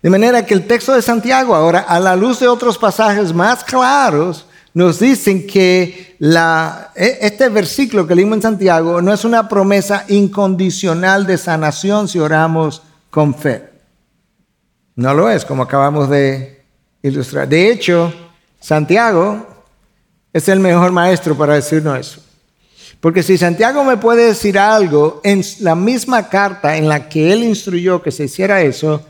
[0.00, 3.64] De manera que el texto de Santiago ahora, a la luz de otros pasajes más
[3.64, 10.04] claros, nos dicen que e, este versículo que leímos en Santiago no es una promesa
[10.06, 13.69] incondicional de sanación si oramos con fe.
[15.00, 16.62] No lo es, como acabamos de
[17.02, 17.48] ilustrar.
[17.48, 18.12] De hecho,
[18.60, 19.46] Santiago
[20.32, 22.22] es el mejor maestro para decirnos eso.
[23.00, 27.44] Porque si Santiago me puede decir algo en la misma carta en la que él
[27.44, 29.02] instruyó que se hiciera eso,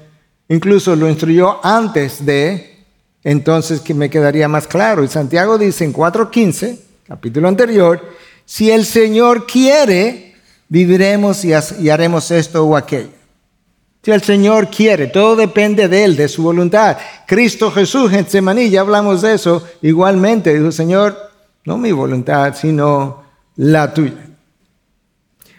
[0.50, 2.85] Incluso lo instruyó antes de,
[3.22, 5.05] entonces que me quedaría más claro.
[5.05, 6.76] Y Santiago dice en 4.15,
[7.07, 8.05] capítulo anterior,
[8.44, 10.35] si el Señor quiere,
[10.68, 11.53] viviremos y,
[11.88, 13.11] haremos esto o aquello.
[14.03, 16.97] Si el Señor quiere, todo depende de Él, de su voluntad.
[17.27, 21.19] Cristo Jesús, en Semaní, ya hablamos de eso, igualmente dijo, Señor,
[21.67, 23.23] no mi voluntad, sino
[23.57, 24.27] la tuya.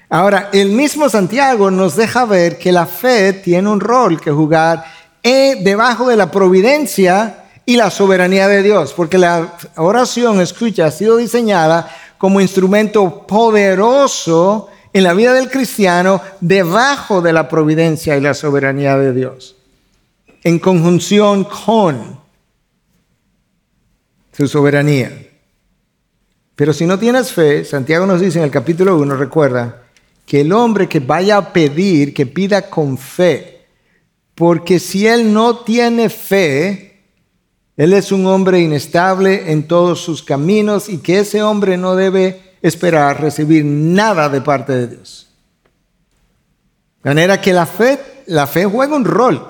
[0.09, 4.83] Ahora, el mismo Santiago nos deja ver que la fe tiene un rol que jugar
[5.21, 10.91] eh, debajo de la providencia y la soberanía de Dios, porque la oración, escucha, ha
[10.91, 18.21] sido diseñada como instrumento poderoso en la vida del cristiano debajo de la providencia y
[18.21, 19.55] la soberanía de Dios,
[20.43, 22.19] en conjunción con
[24.31, 25.27] su soberanía.
[26.55, 29.81] Pero si no tienes fe, Santiago nos dice en el capítulo 1, recuerda,
[30.25, 33.65] que el hombre que vaya a pedir, que pida con fe,
[34.35, 37.03] porque si él no tiene fe,
[37.77, 42.50] él es un hombre inestable en todos sus caminos y que ese hombre no debe
[42.61, 45.27] esperar recibir nada de parte de Dios.
[47.03, 49.47] De manera que la fe, la fe juega un rol.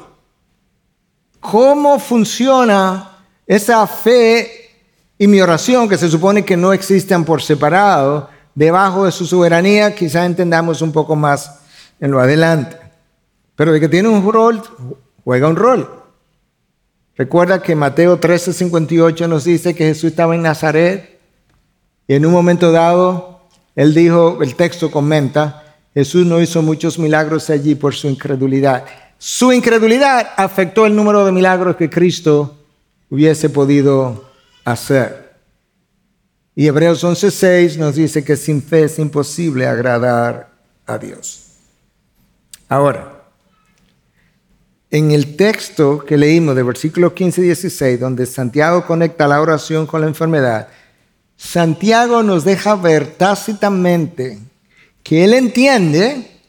[1.40, 4.70] ¿Cómo funciona esa fe
[5.18, 8.30] y mi oración que se supone que no existen por separado?
[8.56, 11.60] debajo de su soberanía, quizá entendamos un poco más
[12.00, 12.78] en lo adelante.
[13.56, 14.62] Pero de que tiene un rol,
[15.24, 15.90] juega un rol.
[17.16, 21.20] Recuerda que Mateo 13:58 nos dice que Jesús estaba en Nazaret
[22.08, 23.42] y en un momento dado,
[23.76, 28.86] él dijo, el texto comenta, Jesús no hizo muchos milagros allí por su incredulidad.
[29.18, 32.58] Su incredulidad afectó el número de milagros que Cristo
[33.10, 34.26] hubiese podido
[34.66, 35.32] hacer.
[36.56, 40.52] Y Hebreos 11:6 nos dice que sin fe es imposible agradar
[40.86, 41.44] a Dios.
[42.68, 43.22] Ahora,
[44.90, 49.88] en el texto que leímos de versículo 15 y 16, donde Santiago conecta la oración
[49.88, 50.68] con la enfermedad,
[51.44, 54.38] Santiago nos deja ver tácitamente
[55.02, 56.40] que él entiende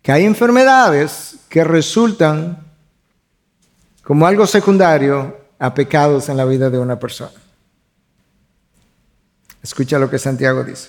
[0.00, 2.64] que hay enfermedades que resultan
[4.02, 7.32] como algo secundario a pecados en la vida de una persona.
[9.62, 10.88] Escucha lo que Santiago dice.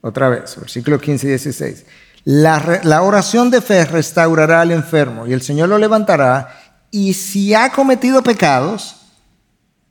[0.00, 1.86] Otra vez, versículo 15 y 16.
[2.24, 6.48] La, la, oración de fe restaurará al enfermo y el Señor lo levantará
[6.90, 8.96] y si ha cometido pecados,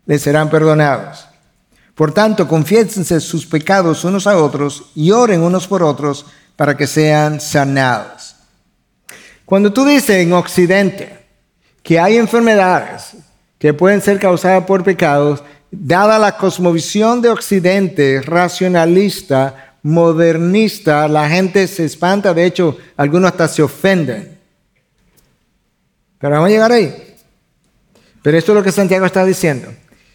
[0.08, 1.28] le serán perdonados.
[1.96, 6.26] Por tanto, confiésense sus pecados unos a otros y oren unos por otros
[6.56, 8.36] para que sean sanados.
[9.46, 11.20] Cuando tú dices en Occidente
[11.84, 13.16] que hay enfermedades
[13.60, 21.68] que pueden ser causadas por pecados, dada la cosmovisión de Occidente racionalista, modernista, la gente
[21.68, 24.39] se espanta, de hecho, algunos hasta se ofenden.
[26.20, 27.16] Pero vamos a llegar ahí.
[28.22, 29.74] Pero esto es lo que Santiago está diciendo.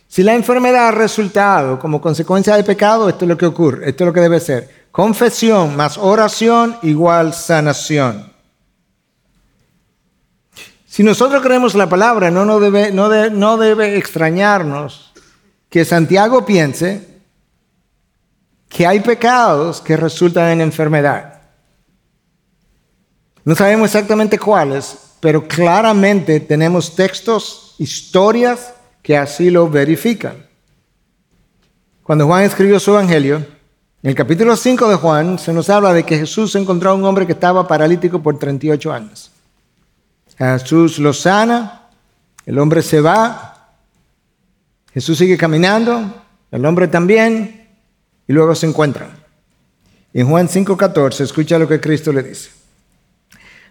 [0.09, 4.05] Si la enfermedad ha resultado como consecuencia del pecado, esto es lo que ocurre, esto
[4.05, 4.89] es lo que debe ser.
[4.91, 8.33] Confesión más oración igual sanación.
[10.87, 15.13] Si nosotros creemos la palabra, no, debe, debe extrañarnos
[15.69, 17.07] que Santiago piense
[18.69, 21.43] que hay pecados que resultan en enfermedad.
[23.45, 28.73] No sabemos exactamente cuáles, pero claramente tenemos textos, historias
[29.09, 30.37] que así lo verifican.
[32.03, 36.03] Cuando Juan escribió su evangelio, en el capítulo 5 de Juan se nos habla de
[36.03, 39.31] que Jesús encontró a un hombre que estaba paralítico por 38 años.
[40.37, 41.89] Jesús lo sana,
[42.45, 43.71] el hombre se va,
[44.93, 47.67] Jesús sigue caminando, el hombre también,
[48.27, 49.09] y luego se encuentran.
[50.13, 52.51] En Juan 5:14 escucha lo que Cristo le dice.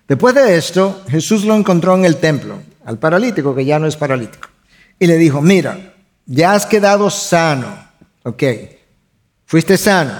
[0.07, 3.95] Después de esto, Jesús lo encontró en el templo, al paralítico, que ya no es
[3.95, 4.49] paralítico,
[4.99, 5.93] y le dijo, mira,
[6.25, 7.67] ya has quedado sano,
[8.23, 8.43] ok,
[9.45, 10.13] fuiste sano,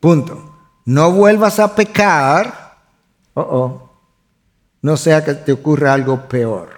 [0.00, 0.50] punto.
[0.86, 2.76] No vuelvas a pecar,
[3.34, 3.90] oh, oh,
[4.82, 6.68] no sea que te ocurra algo peor.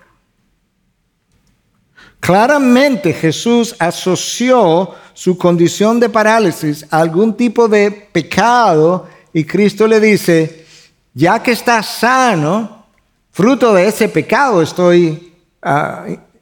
[2.21, 10.01] Claramente Jesús asoció su condición de parálisis a algún tipo de pecado y Cristo le
[10.01, 10.67] dice,
[11.15, 12.87] ya que estás sano,
[13.31, 15.36] fruto de ese pecado estoy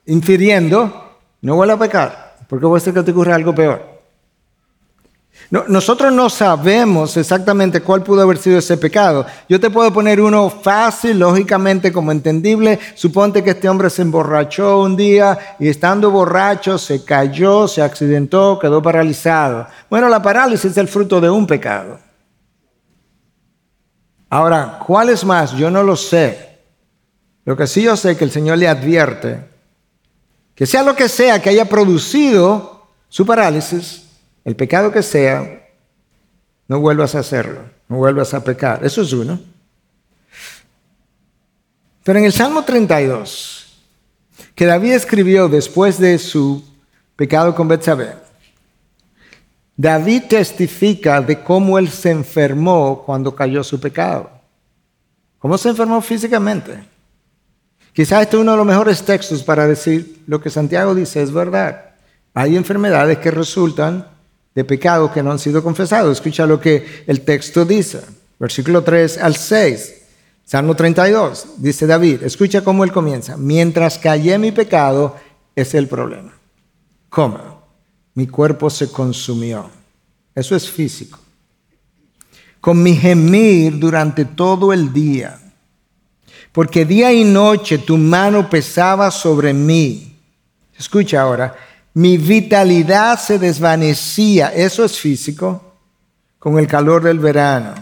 [0.06, 3.94] infiriendo, no vuelva a pecar, porque puede ser que te ocurra algo peor
[5.50, 9.26] nosotros no sabemos exactamente cuál pudo haber sido ese pecado.
[9.48, 12.78] Yo te puedo poner uno fácil, lógicamente como entendible.
[12.94, 18.58] Suponte que este hombre se emborrachó un día y estando borracho se cayó, se accidentó,
[18.58, 19.66] quedó paralizado.
[19.90, 21.98] Bueno, la parálisis es el fruto de un pecado.
[24.30, 25.52] Ahora, ¿cuál es más?
[25.52, 26.53] Yo no lo sé.
[27.44, 29.54] Lo que sí yo sé es que el Señor le advierte
[30.54, 34.04] que sea lo que sea que haya producido su parálisis,
[34.44, 35.68] el pecado que sea,
[36.68, 38.84] no vuelvas a hacerlo, no vuelvas a pecar.
[38.84, 39.40] Eso es uno.
[42.04, 43.82] Pero en el Salmo 32,
[44.54, 46.62] que David escribió después de su
[47.16, 48.14] pecado con Betsabé,
[49.76, 54.30] David testifica de cómo él se enfermó cuando cayó su pecado.
[55.38, 56.93] ¿Cómo se enfermó físicamente?
[57.94, 61.32] Quizás este es uno de los mejores textos para decir lo que Santiago dice es
[61.32, 61.92] verdad.
[62.34, 64.08] Hay enfermedades que resultan
[64.52, 66.18] de pecados que no han sido confesados.
[66.18, 68.00] Escucha lo que el texto dice,
[68.40, 69.94] versículo 3 al 6.
[70.44, 73.36] Salmo 32, dice David, escucha cómo él comienza.
[73.36, 75.16] Mientras callé mi pecado,
[75.54, 76.34] es el problema.
[77.08, 77.62] ¿Cómo?
[78.14, 79.70] Mi cuerpo se consumió.
[80.34, 81.20] Eso es físico.
[82.60, 85.38] Con mi gemir durante todo el día.
[86.54, 90.16] Porque día y noche tu mano pesaba sobre mí.
[90.78, 91.52] Escucha ahora,
[91.94, 95.74] mi vitalidad se desvanecía, eso es físico,
[96.38, 97.74] con el calor del verano.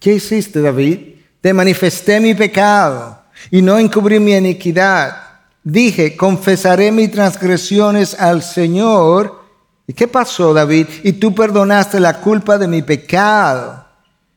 [0.00, 0.98] ¿Qué hiciste, David?
[1.40, 5.16] Te manifesté mi pecado y no encubrí mi iniquidad.
[5.62, 9.40] Dije, confesaré mis transgresiones al Señor.
[9.86, 10.88] ¿Y qué pasó, David?
[11.04, 13.81] Y tú perdonaste la culpa de mi pecado.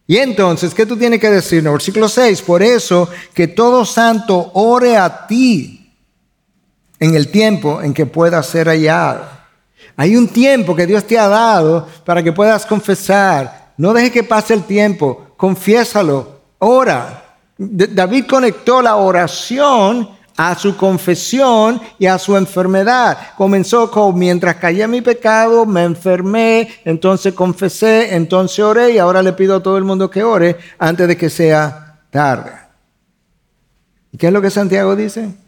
[0.07, 1.65] Y entonces, ¿qué tú tienes que decir?
[1.65, 5.91] En versículo 6, por eso que todo santo ore a ti
[6.99, 9.27] en el tiempo en que pueda ser hallado.
[9.97, 13.73] Hay un tiempo que Dios te ha dado para que puedas confesar.
[13.77, 17.23] No deje que pase el tiempo, confiésalo, ora.
[17.57, 23.17] David conectó la oración a su confesión y a su enfermedad.
[23.37, 29.33] Comenzó con, mientras caía mi pecado, me enfermé, entonces confesé, entonces oré y ahora le
[29.33, 32.51] pido a todo el mundo que ore antes de que sea tarde.
[34.11, 35.45] ¿Y qué es lo que Santiago dice?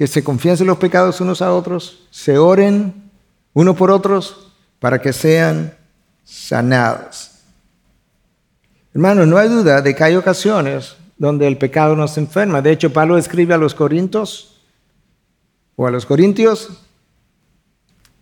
[0.00, 3.10] que se confiesen los pecados unos a otros, se oren
[3.52, 5.76] uno por otros para que sean
[6.24, 7.32] sanados.
[8.94, 12.62] Hermanos, no hay duda de que hay ocasiones donde el pecado nos enferma.
[12.62, 14.62] De hecho, Pablo escribe a los Corintios
[15.76, 16.70] o a los Corintios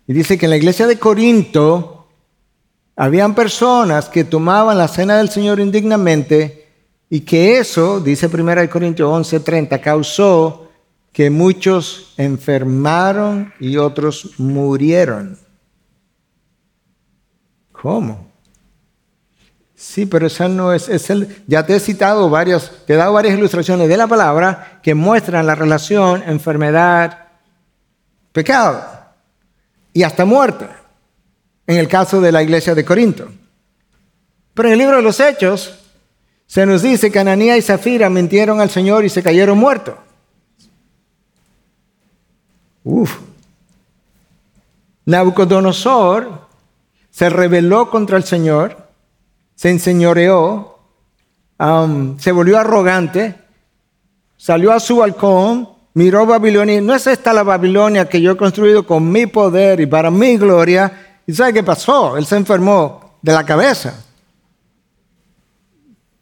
[0.09, 2.09] y dice que en la iglesia de Corinto
[2.97, 6.67] habían personas que tomaban la cena del Señor indignamente
[7.09, 10.69] y que eso, dice 1 Corintios 11:30, causó
[11.13, 15.39] que muchos enfermaron y otros murieron.
[17.71, 18.28] ¿Cómo?
[19.79, 23.13] Sí, pero esa no es, es el, ya te he citado varias, te he dado
[23.13, 27.29] varias ilustraciones de la palabra que muestran la relación enfermedad,
[28.33, 28.85] pecado
[29.93, 30.67] y hasta muerte,
[31.65, 33.29] en el caso de la iglesia de Corinto.
[34.53, 35.79] Pero en el libro de los Hechos
[36.49, 39.95] se nos dice que Ananías y Zafira mintieron al Señor y se cayeron muertos.
[42.83, 43.17] Uf.
[45.05, 46.49] Nabucodonosor
[47.11, 48.88] se rebeló contra el Señor
[49.59, 50.79] se enseñoreó,
[52.19, 53.35] se volvió arrogante,
[54.37, 56.81] salió a su balcón, miró Babilonia.
[56.81, 60.37] No es esta la Babilonia que yo he construido con mi poder y para mi
[60.37, 61.21] gloria.
[61.27, 62.17] ¿Y sabe qué pasó?
[62.17, 64.01] Él se enfermó de la cabeza.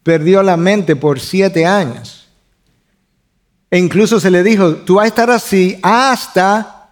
[0.01, 2.27] Perdió la mente por siete años.
[3.69, 6.89] E incluso se le dijo, tú vas a estar así hasta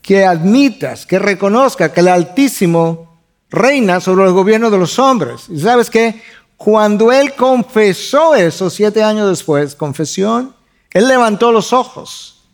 [0.00, 3.13] que admitas, que reconozca que el Altísimo
[3.54, 5.48] reina sobre los gobiernos de los hombres.
[5.48, 6.20] ¿Y sabes qué?
[6.56, 10.54] Cuando él confesó eso siete años después, confesión,
[10.90, 12.44] él levantó los ojos,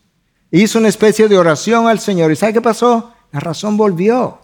[0.49, 2.31] hizo una especie de oración al Señor.
[2.31, 3.13] ¿Y sabe qué pasó?
[3.31, 4.39] La razón volvió.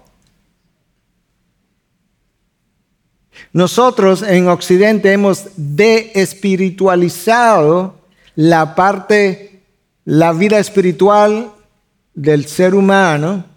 [3.53, 7.95] Nosotros en Occidente hemos de-espiritualizado
[8.35, 9.63] la parte,
[10.05, 11.51] la vida espiritual
[12.13, 13.56] del ser humano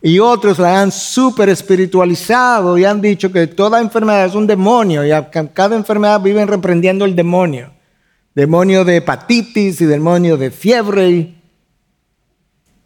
[0.00, 5.04] y otros la han super espiritualizado y han dicho que toda enfermedad es un demonio
[5.04, 5.10] y
[5.52, 7.72] cada enfermedad viven reprendiendo el demonio.
[8.34, 11.34] Demonio de hepatitis y demonio de fiebre.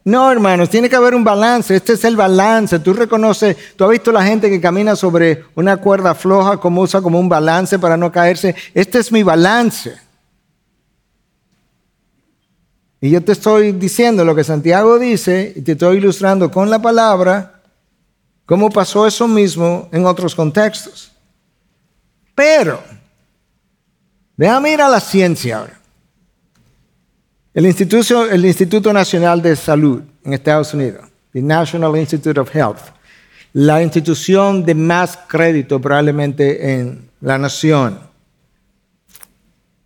[0.05, 1.77] No, hermanos, tiene que haber un balance.
[1.77, 2.79] Este es el balance.
[2.79, 7.03] Tú reconoces, tú has visto la gente que camina sobre una cuerda floja, como usa
[7.03, 8.55] como un balance para no caerse.
[8.75, 9.95] Este es mi balance.
[13.05, 16.80] Y yo te estoy diciendo lo que Santiago dice y te estoy ilustrando con la
[16.80, 17.61] palabra
[18.46, 21.11] cómo pasó eso mismo en otros contextos.
[22.32, 22.80] Pero,
[24.36, 25.80] déjame ir a la ciencia ahora.
[27.53, 32.82] El Instituto, el Instituto Nacional de Salud en Estados Unidos, the National Institute of Health,
[33.53, 37.98] la institución de más crédito probablemente en la nación,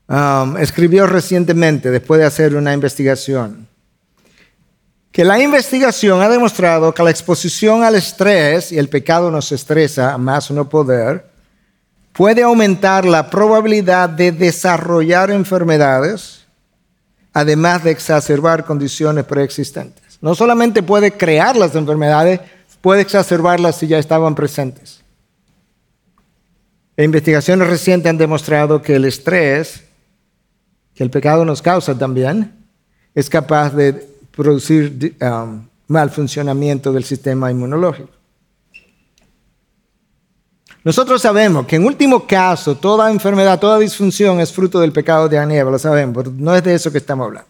[0.08, 3.66] Um, escribió recientemente, después de hacer una investigación,
[5.10, 10.12] que la investigación ha demostrado que la exposición al estrés, y el pecado nos estresa
[10.12, 11.26] a más no poder,
[12.12, 16.46] puede aumentar la probabilidad de desarrollar enfermedades,
[17.32, 20.18] además de exacerbar condiciones preexistentes.
[20.20, 22.40] No solamente puede crear las enfermedades,
[22.80, 25.02] puede exacerbarlas si ya estaban presentes.
[26.96, 29.85] Investigaciones recientes han demostrado que el estrés
[30.96, 32.54] que el pecado nos causa también,
[33.14, 38.08] es capaz de producir um, mal funcionamiento del sistema inmunológico.
[40.82, 45.38] Nosotros sabemos que en último caso toda enfermedad, toda disfunción es fruto del pecado de
[45.38, 47.48] Aníbal, lo sabemos, no es de eso que estamos hablando.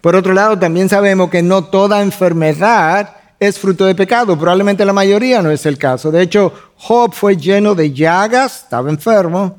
[0.00, 4.92] Por otro lado, también sabemos que no toda enfermedad es fruto de pecado, probablemente la
[4.92, 6.10] mayoría no es el caso.
[6.10, 9.56] De hecho, Job fue lleno de llagas, estaba enfermo,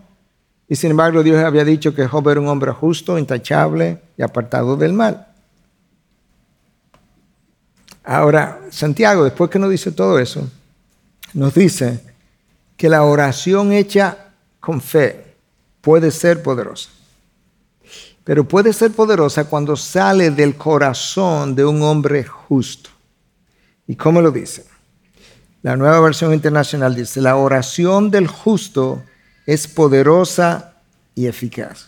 [0.69, 4.77] y sin embargo, Dios había dicho que Job era un hombre justo, intachable y apartado
[4.77, 5.27] del mal.
[8.03, 10.47] Ahora, Santiago, después que nos dice todo eso,
[11.33, 12.01] nos dice
[12.77, 15.35] que la oración hecha con fe
[15.81, 16.89] puede ser poderosa.
[18.23, 22.91] Pero puede ser poderosa cuando sale del corazón de un hombre justo.
[23.87, 24.65] ¿Y cómo lo dice?
[25.63, 29.03] La nueva versión internacional dice, la oración del justo
[29.49, 30.73] es poderosa
[31.15, 31.87] y eficaz.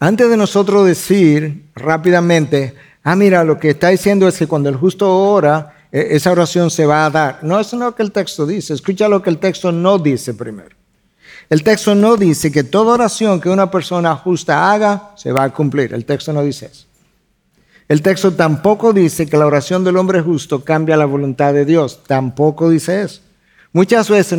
[0.00, 4.74] Antes de nosotros decir rápidamente, ah, mira, lo que está diciendo es que cuando el
[4.74, 7.38] justo ora, e, esa oración se va a dar.
[7.42, 8.74] No, eso no es lo que el texto dice.
[8.74, 10.74] Escucha lo que el texto no dice primero.
[11.48, 15.52] El texto no dice que toda oración que una persona justa haga se va a
[15.52, 15.94] cumplir.
[15.94, 16.86] El texto no dice eso.
[17.86, 22.02] El texto tampoco dice que la oración del hombre justo cambia la voluntad de Dios.
[22.04, 23.20] Tampoco dice eso.
[23.74, 24.32] Muchas veces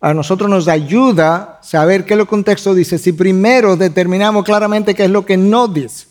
[0.00, 4.44] a nosotros nos ayuda saber qué es lo que un texto dice si primero determinamos
[4.44, 6.06] claramente qué es lo que no dice,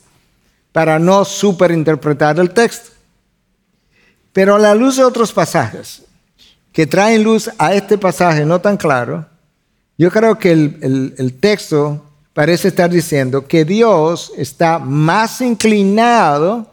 [0.73, 2.89] para no superinterpretar el texto.
[4.33, 6.03] Pero a la luz de otros pasajes
[6.73, 9.25] que traen luz a este pasaje no tan claro,
[9.97, 12.03] yo creo que el, el texto
[12.33, 16.69] parece estar diciendo que Dios está más inclinado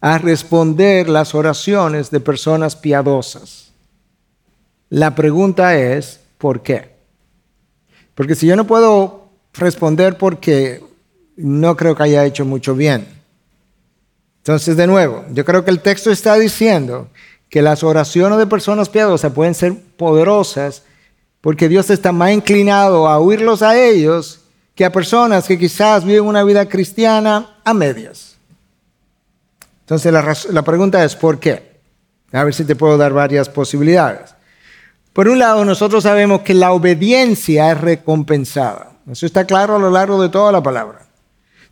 [0.00, 3.71] a responder las oraciones de personas piadosas.
[4.92, 6.90] La pregunta es, ¿por qué?
[8.14, 10.84] Porque si yo no puedo responder porque
[11.34, 13.08] no creo que haya hecho mucho bien.
[14.40, 17.08] Entonces, de nuevo, yo creo que el texto está diciendo
[17.48, 20.82] que las oraciones de personas piadosas pueden ser poderosas
[21.40, 24.42] porque Dios está más inclinado a oírlos a ellos
[24.74, 28.36] que a personas que quizás viven una vida cristiana a medias.
[29.80, 31.80] Entonces la, la pregunta es, ¿por qué?
[32.30, 34.34] A ver si te puedo dar varias posibilidades.
[35.12, 38.92] Por un lado, nosotros sabemos que la obediencia es recompensada.
[39.10, 41.06] Eso está claro a lo largo de toda la palabra.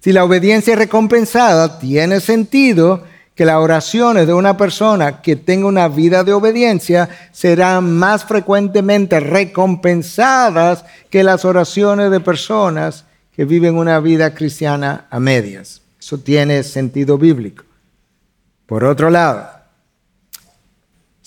[0.01, 5.67] Si la obediencia es recompensada, tiene sentido que las oraciones de una persona que tenga
[5.67, 13.79] una vida de obediencia serán más frecuentemente recompensadas que las oraciones de personas que viven
[13.79, 15.81] una vida cristiana a medias.
[15.99, 17.65] Eso tiene sentido bíblico.
[18.67, 19.49] Por otro lado,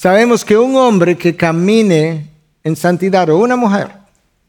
[0.04, 2.28] Sabemos que un hombre que camine
[2.62, 3.88] en santidad o una mujer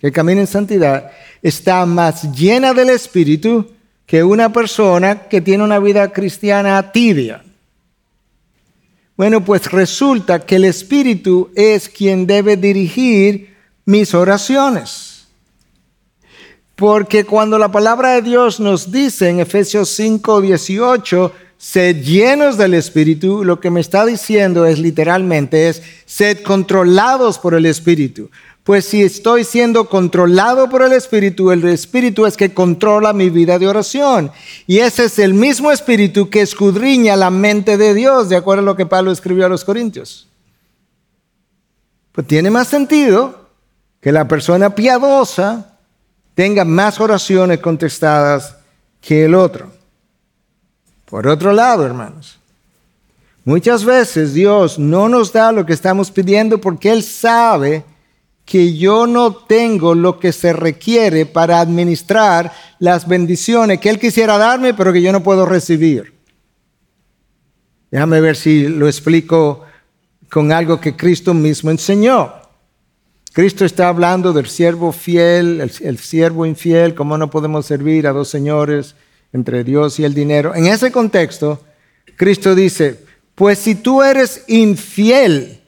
[0.00, 3.64] que camine en santidad está más llena del Espíritu
[4.04, 7.44] que una persona que tiene una vida cristiana tibia.
[9.16, 15.28] Bueno, pues resulta que el Espíritu es quien debe dirigir mis oraciones.
[16.74, 21.32] Porque cuando la palabra de Dios nos dice en Efesios 5, 18,
[21.64, 27.54] sed llenos del Espíritu, lo que me está diciendo es literalmente es sed controlados por
[27.54, 28.30] el Espíritu.
[28.64, 33.58] Pues si estoy siendo controlado por el Espíritu, el Espíritu es que controla mi vida
[33.58, 34.30] de oración.
[34.66, 38.66] Y ese es el mismo Espíritu que escudriña la mente de Dios, de acuerdo a
[38.66, 40.28] lo que Pablo escribió a los Corintios.
[42.12, 43.48] Pues tiene más sentido
[44.02, 45.78] que la persona piadosa
[46.34, 48.56] tenga más oraciones contestadas
[49.00, 49.83] que el otro.
[51.14, 52.40] Por otro lado, hermanos,
[53.44, 57.84] muchas veces Dios no nos da lo que estamos pidiendo porque Él sabe
[58.44, 64.38] que yo no tengo lo que se requiere para administrar las bendiciones que Él quisiera
[64.38, 66.14] darme, pero que yo no puedo recibir.
[67.92, 69.62] Déjame ver si lo explico
[70.28, 72.32] con algo que Cristo mismo enseñó.
[73.32, 78.26] Cristo está hablando del siervo fiel, el, siervo infiel, cómo no podemos servir a dos
[78.26, 78.96] señores
[79.34, 80.54] entre Dios y el dinero.
[80.54, 81.60] En ese contexto,
[82.16, 83.04] Cristo dice,
[83.34, 85.60] pues si tú eres infiel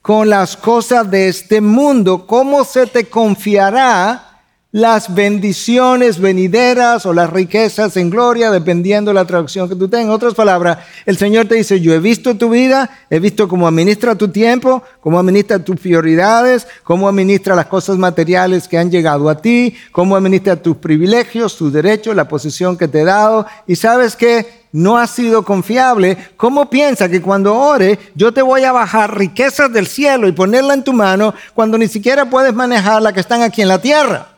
[0.00, 4.29] con las cosas de este mundo, ¿cómo se te confiará
[4.72, 10.06] las bendiciones venideras o las riquezas en gloria, dependiendo de la traducción que tú tengas.
[10.06, 13.66] En otras palabras, el Señor te dice, yo he visto tu vida, he visto cómo
[13.66, 19.28] administra tu tiempo, cómo administra tus prioridades, cómo administra las cosas materiales que han llegado
[19.28, 23.46] a ti, cómo administra tus privilegios, tus derechos, la posición que te he dado.
[23.66, 28.62] Y sabes que no ha sido confiable, ¿cómo piensa que cuando ore yo te voy
[28.62, 33.02] a bajar riquezas del cielo y ponerla en tu mano cuando ni siquiera puedes manejar
[33.02, 34.29] las que están aquí en la tierra?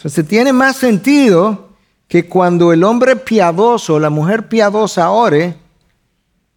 [0.00, 1.68] Entonces tiene más sentido
[2.08, 5.56] que cuando el hombre piadoso, la mujer piadosa ore,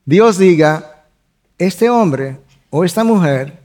[0.06, 1.04] Dios diga,
[1.58, 2.38] este hombre
[2.70, 3.60] o esta mujer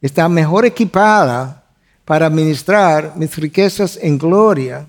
[0.00, 1.64] está mejor equipada
[2.06, 4.86] para administrar mis riquezas en gloria.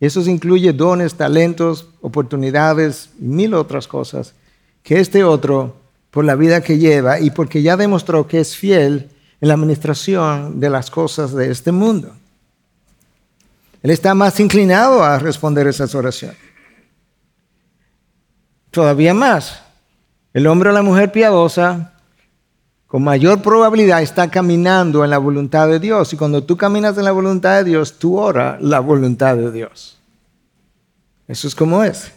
[0.00, 4.34] Eso incluye dones, talentos, oportunidades y mil otras cosas
[4.82, 5.76] que este otro
[6.10, 9.08] por la vida que lleva y porque ya demostró que es fiel
[9.40, 12.12] en la administración de las cosas de este mundo.
[13.82, 16.38] Él está más inclinado a responder esas oraciones.
[18.70, 19.62] Todavía más,
[20.32, 21.92] el hombre o la mujer piadosa
[22.86, 26.12] con mayor probabilidad está caminando en la voluntad de Dios.
[26.12, 29.98] Y cuando tú caminas en la voluntad de Dios, tú oras la voluntad de Dios.
[31.26, 32.12] Eso es como es.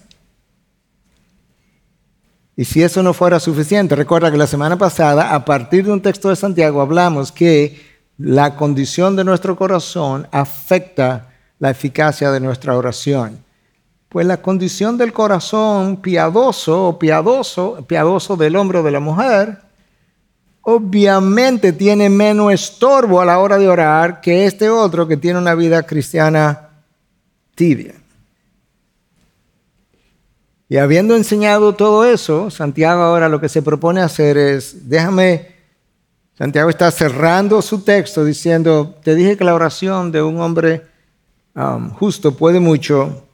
[2.56, 6.02] Y si eso no fuera suficiente, recuerda que la semana pasada, a partir de un
[6.02, 7.82] texto de Santiago, hablamos que
[8.18, 11.29] la condición de nuestro corazón afecta
[11.60, 13.44] la eficacia de nuestra oración.
[14.08, 19.60] Pues la condición del corazón piadoso o piadoso, piadoso del hombre o de la mujer,
[20.62, 25.54] obviamente tiene menos estorbo a la hora de orar que este otro que tiene una
[25.54, 26.70] vida cristiana
[27.54, 27.94] tibia.
[30.70, 35.56] Y habiendo enseñado todo eso, Santiago ahora lo que se propone hacer es, déjame,
[36.38, 40.89] Santiago está cerrando su texto diciendo, te dije que la oración de un hombre
[41.56, 43.26] Um, justo puede mucho.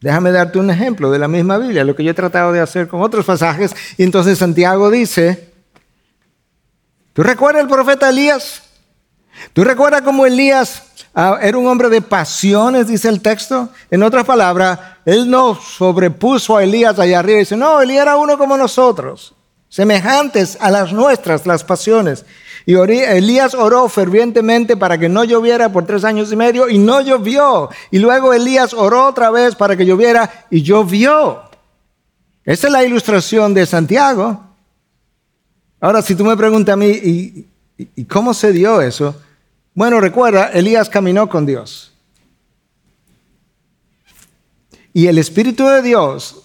[0.00, 2.88] Déjame darte un ejemplo de la misma Biblia, lo que yo he tratado de hacer
[2.88, 3.74] con otros pasajes.
[3.96, 5.52] Y entonces Santiago dice,
[7.12, 8.62] ¿tú recuerdas el profeta Elías?
[9.52, 13.70] ¿Tú recuerdas cómo Elías ah, era un hombre de pasiones, dice el texto?
[13.90, 18.16] En otras palabras, él no sobrepuso a Elías allá arriba y dice, no, Elías era
[18.16, 19.34] uno como nosotros,
[19.74, 22.24] semejantes a las nuestras, las pasiones.
[22.64, 27.00] Y Elías oró fervientemente para que no lloviera por tres años y medio y no
[27.00, 27.68] llovió.
[27.90, 31.42] Y luego Elías oró otra vez para que lloviera y llovió.
[32.44, 34.44] Esa es la ilustración de Santiago.
[35.80, 39.20] Ahora, si tú me preguntas a mí, ¿y, cómo se dio eso?
[39.74, 41.92] Bueno, recuerda, Elías caminó con Dios.
[44.92, 46.44] Y el Espíritu de Dios,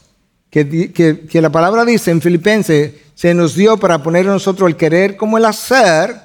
[0.49, 5.17] que, la palabra dice en Filipenses, se nos dio para poner en nosotros el querer
[5.17, 6.15] como el hacer,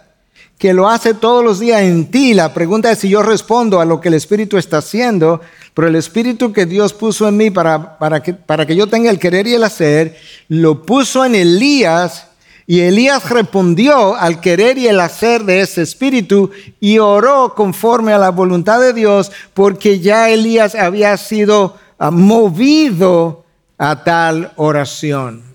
[0.57, 2.35] que lo hace todos los días en ti.
[2.35, 5.41] La pregunta es si yo respondo a lo que el Espíritu está haciendo,
[5.75, 9.11] pero el Espíritu que Dios puso en mí para, para, que, para que yo tenga
[9.11, 10.17] el querer y el hacer,
[10.47, 12.29] lo puso en Elías
[12.65, 18.19] y Elías respondió al querer y el hacer de ese espíritu y oró conforme a
[18.19, 23.45] la voluntad de Dios porque ya Elías había sido movido
[23.79, 25.54] a tal oración.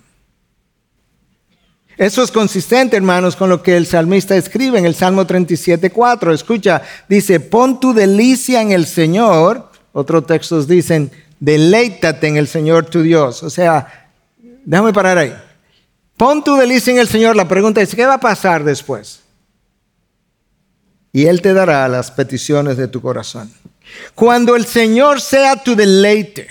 [2.00, 6.34] Eso es consistente, hermanos, con lo que el salmista escribe en el Salmo 37.4.
[6.34, 9.70] Escucha, dice, pon tu delicia en el Señor.
[9.92, 13.44] Otros textos dicen, deleítate en el Señor tu Dios.
[13.44, 14.12] O sea,
[14.64, 15.36] déjame parar ahí.
[16.16, 17.36] Pon tu delicia en el Señor.
[17.36, 19.20] La pregunta es, ¿qué va a pasar después?
[21.12, 23.52] Y Él te dará las peticiones de tu corazón.
[24.16, 26.48] Cuando el Señor sea tu deleite,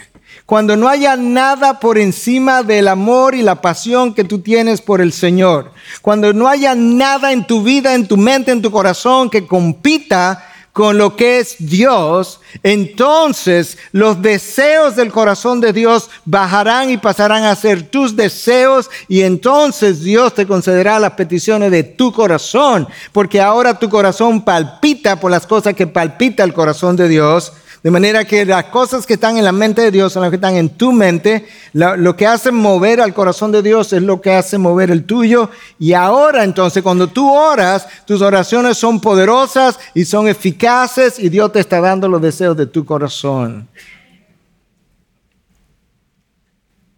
[0.49, 5.03] cuando no haya nada por encima del amor y la pasión que tú tienes por
[5.03, 9.29] el Señor, cuando no haya nada en tu vida, en tu mente, en tu corazón
[9.29, 10.43] que compita
[10.73, 17.45] con lo que es Dios, entonces los deseos del corazón de Dios bajarán y pasarán
[17.45, 23.39] a ser tus deseos y entonces Dios te concederá las peticiones de tu corazón, porque
[23.39, 27.53] ahora tu corazón palpita por las cosas que palpita el corazón de Dios
[27.83, 30.37] de manera que las cosas que están en la mente de Dios son las que
[30.37, 31.47] están en tu mente.
[31.73, 35.51] Lo, que hace mover al corazón de Dios es lo que hace mover el tuyo.
[35.79, 41.53] Y ahora entonces cuando tú oras, tus oraciones son poderosas y son eficaces y Dios
[41.53, 43.69] te está dando los deseos de tu corazón.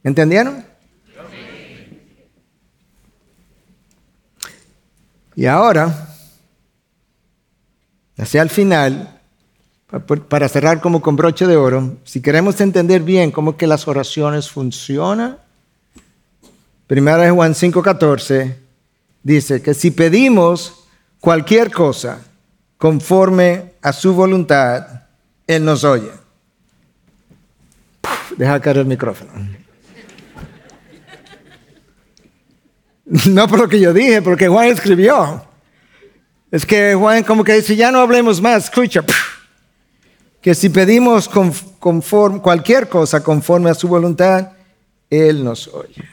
[0.03, 0.65] ¿Entendieron?
[5.37, 6.09] Y ahora,
[8.17, 9.20] hacia el final,
[10.29, 14.49] para cerrar como con broche de oro, si queremos entender bien cómo que las oraciones
[14.49, 15.39] funcionan,
[16.87, 18.55] primera de Juan 5:14
[19.23, 20.85] dice que si pedimos
[21.19, 22.21] cualquier cosa
[22.79, 24.87] conforme a su voluntad,
[25.47, 26.11] Él nos oye.
[28.37, 29.33] deja caer el micrófono.
[33.27, 35.45] No por lo que yo dije, porque Juan escribió.
[36.53, 39.05] Es que Juan como que dice, ya no hablemos más, escucha
[40.41, 41.29] que si pedimos
[42.43, 44.53] cualquier cosa conforme a su voluntad,
[45.11, 46.05] Él nos oye.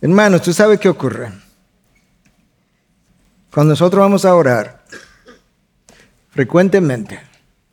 [0.00, 1.30] Hermanos, ¿tú sabes qué ocurre?
[3.52, 4.84] Cuando nosotros vamos a orar,
[6.30, 7.18] frecuentemente,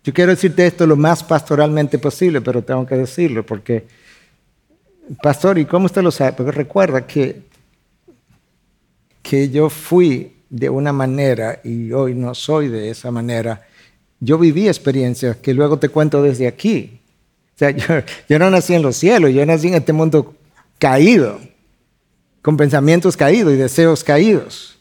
[0.03, 3.87] yo quiero decirte esto lo más pastoralmente posible, pero tengo que decirlo porque,
[5.21, 6.33] pastor, ¿y cómo usted lo sabe?
[6.33, 7.41] Porque recuerda que,
[9.21, 13.65] que yo fui de una manera y hoy no soy de esa manera
[14.23, 17.01] yo viví experiencias que luego te cuento desde aquí.
[17.55, 17.71] O sea,
[18.29, 20.33] yo, no nací en los cielos, yo nací en este mundo
[20.79, 21.39] caído,
[22.41, 24.77] con pensamientos caídos y deseos caídos.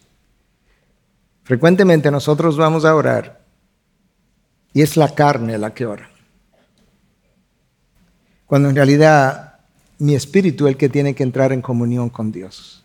[1.43, 3.41] Frecuentemente nosotros vamos a orar
[4.73, 6.09] y es la carne la que ora.
[8.47, 9.59] Cuando en realidad
[9.99, 12.85] mi espíritu es el que tiene que entrar en comunión con Dios.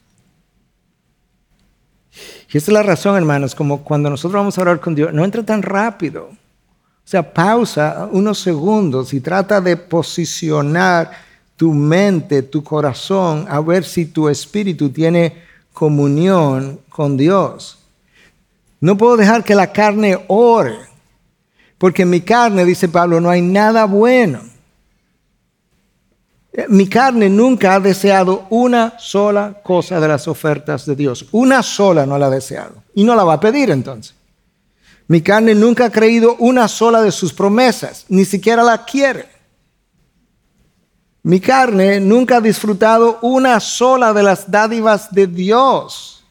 [2.51, 5.23] Y esa es la razón, hermanos, como cuando nosotros vamos a orar con Dios, no
[5.23, 6.31] entra tan rápido.
[7.07, 11.09] O sea, pausa unos segundos y trata de posicionar
[11.55, 15.41] tu mente, tu corazón, a ver si tu espíritu tiene
[15.71, 17.77] comunión con Dios.
[18.81, 20.79] No puedo dejar que la carne ore,
[21.77, 24.41] porque en mi carne, dice Pablo, no hay nada bueno.
[26.67, 31.25] Mi carne nunca ha deseado una sola cosa de las ofertas de Dios.
[31.31, 32.83] Una sola no la ha deseado.
[32.93, 34.16] Y no la va a pedir entonces.
[35.07, 39.29] Mi carne nunca ha creído una sola de sus promesas, ni siquiera la quiere.
[41.23, 46.25] Mi carne nunca ha disfrutado una sola de las dádivas de Dios.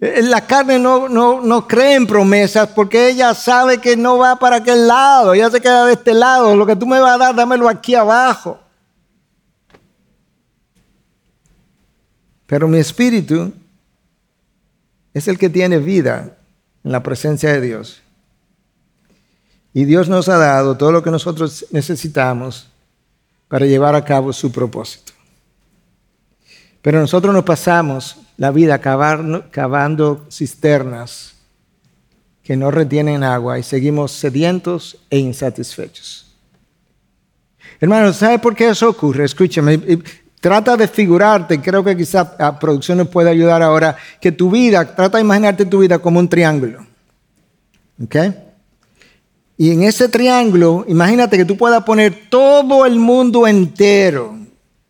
[0.00, 4.56] Eh, la carne no, no, cree en promesas porque ella sabe que no va para
[4.56, 7.34] aquel lado, ella se queda de este lado, lo que tú me vas a dar,
[7.34, 8.58] dámelo aquí abajo.
[12.46, 13.52] Pero mi espíritu
[15.14, 16.36] es el que tiene vida
[16.84, 18.02] en la presencia de Dios.
[19.74, 22.68] Y Dios nos ha dado todo lo que nosotros necesitamos
[23.48, 25.12] para llevar a cabo su propósito.
[26.82, 31.34] Pero nosotros nos pasamos la vida cavando cisternas
[32.42, 36.34] que no retienen agua y seguimos sedientos e insatisfechos.
[37.80, 39.24] Hermano, ¿sabe por qué eso ocurre?
[39.24, 39.80] Escúchame,
[40.42, 44.84] trata de figurarte, creo que quizás a producción nos puede ayudar ahora, que tu vida,
[44.84, 46.84] trata de imaginarte tu vida como un triángulo.
[48.02, 48.16] ¿Ok?
[49.56, 54.36] Y en ese triángulo, imagínate que tú puedas poner todo el mundo entero,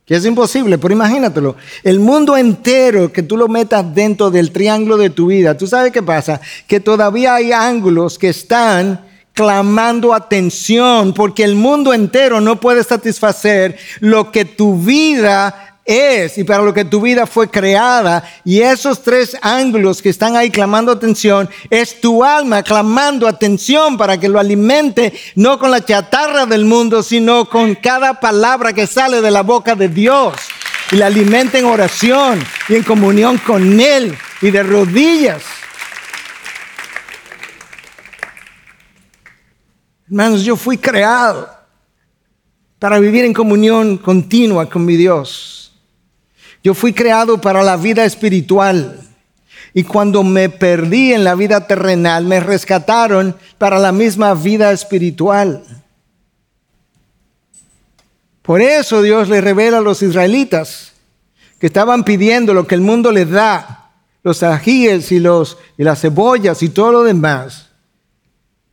[0.07, 4.96] que es imposible, pero imagínatelo, el mundo entero que tú lo metas dentro del triángulo
[4.96, 5.55] de tu vida.
[5.55, 6.40] ¿Tú sabes qué pasa?
[6.66, 13.78] Que todavía hay ángulos que están clamando atención porque el mundo entero no puede satisfacer
[14.00, 18.24] lo que tu vida es y para lo que tu vida fue creada.
[18.44, 24.18] Y esos tres ángulos que están ahí clamando atención es tu alma clamando atención para
[24.18, 29.20] que lo alimente no con la chatarra del mundo, sino con cada palabra que sale
[29.20, 30.34] de la boca de Dios.
[30.90, 35.42] Y la alimente en oración y en comunión con Él y de rodillas.
[40.12, 41.48] Hermanos, yo fui creado
[42.78, 45.72] para vivir en comunión continua con mi Dios.
[46.62, 49.00] Yo fui creado para la vida espiritual.
[49.72, 55.64] Y cuando me perdí en la vida terrenal, me rescataron para la misma vida espiritual.
[58.42, 60.92] Por eso Dios le revela a los israelitas
[61.58, 63.92] que estaban pidiendo lo que el mundo les da,
[64.22, 67.71] los ajíes y, los, y las cebollas y todo lo demás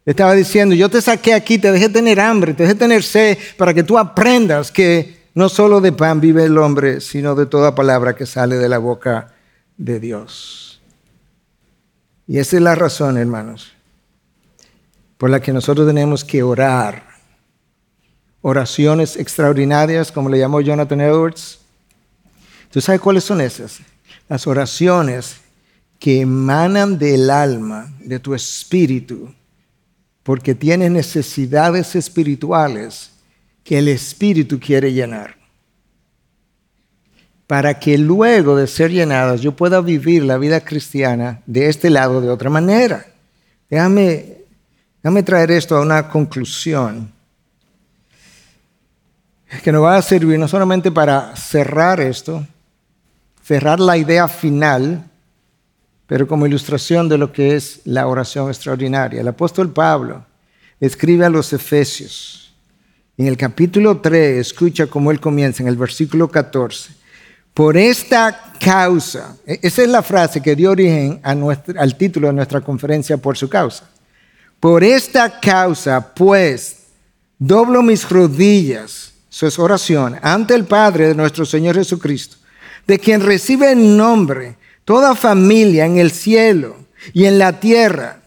[0.06, 3.74] estaba diciendo, yo te saqué aquí, te dejé tener hambre, te dejé tener sed, para
[3.74, 8.16] que tú aprendas que no solo de pan vive el hombre, sino de toda palabra
[8.16, 9.34] que sale de la boca
[9.78, 10.82] de Dios.
[12.28, 13.72] Y esa es la razón, hermanos,
[15.18, 17.08] por la que nosotros tenemos que orar.
[18.42, 21.60] Oraciones extraordinarias, como le llamó Jonathan Edwards.
[22.72, 23.80] ¿Tú sabes cuáles son esas?
[24.28, 25.38] Las oraciones
[25.98, 29.34] que emanan del alma, de tu espíritu,
[30.30, 33.10] porque tienes necesidades espirituales
[33.64, 35.36] que el Espíritu quiere llenar.
[37.48, 42.22] Para que luego de ser llenadas yo pueda vivir la vida cristiana de este lado
[42.22, 43.08] de otra manera.
[43.72, 44.44] Déjame,
[45.02, 47.12] déjame traer esto a una conclusión
[49.64, 52.46] que nos va a servir no solamente para cerrar esto,
[53.42, 55.09] cerrar la idea final,
[56.10, 59.22] pero como ilustración de lo que es la oración extraordinaria.
[59.22, 60.26] El apóstol Pablo
[60.80, 62.52] escribe a los Efesios.
[63.16, 66.94] En el capítulo 3, escucha cómo él comienza, en el versículo 14.
[67.54, 72.62] Por esta causa, e-, esa es la frase que dio origen al título de nuestra
[72.62, 73.88] conferencia, por su causa.
[74.60, 76.88] Por esta causa, pues,
[77.38, 82.38] doblo mis rodillas, su es oración, ante el Padre de nuestro Señor Jesucristo,
[82.88, 84.58] de quien recibe el nombre
[84.90, 86.76] toda familia en el cielo
[87.14, 88.24] y en la tierra,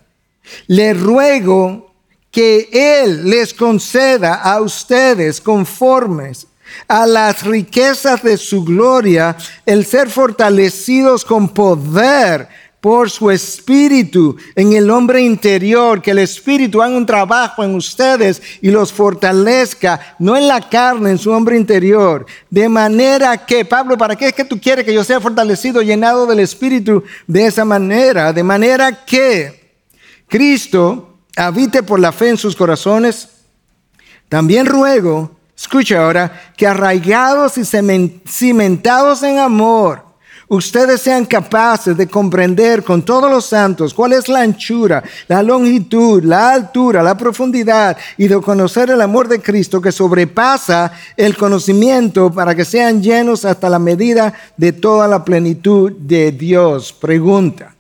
[0.68, 1.92] le ruego
[2.30, 6.46] que Él les conceda a ustedes conformes
[6.86, 9.36] a las riquezas de su gloria
[9.66, 12.46] el ser fortalecidos con poder
[12.82, 18.42] por su espíritu en el hombre interior, que el espíritu haga un trabajo en ustedes
[18.60, 22.26] y los fortalezca, no en la carne, en su hombre interior.
[22.50, 26.26] De manera que, Pablo, ¿para qué es que tú quieres que yo sea fortalecido, llenado
[26.26, 28.32] del espíritu de esa manera?
[28.32, 29.76] De manera que
[30.26, 33.28] Cristo habite por la fe en sus corazones.
[34.28, 40.11] También ruego, escucha ahora, que arraigados y cimentados en amor,
[40.57, 46.22] ustedes sean capaces de comprender con todos los santos cuál es la anchura, la longitud,
[46.22, 52.30] la altura, la profundidad y de conocer el amor de Cristo que sobrepasa el conocimiento
[52.30, 56.92] para que sean llenos hasta la medida de toda la plenitud de Dios.
[56.92, 57.74] Pregunta,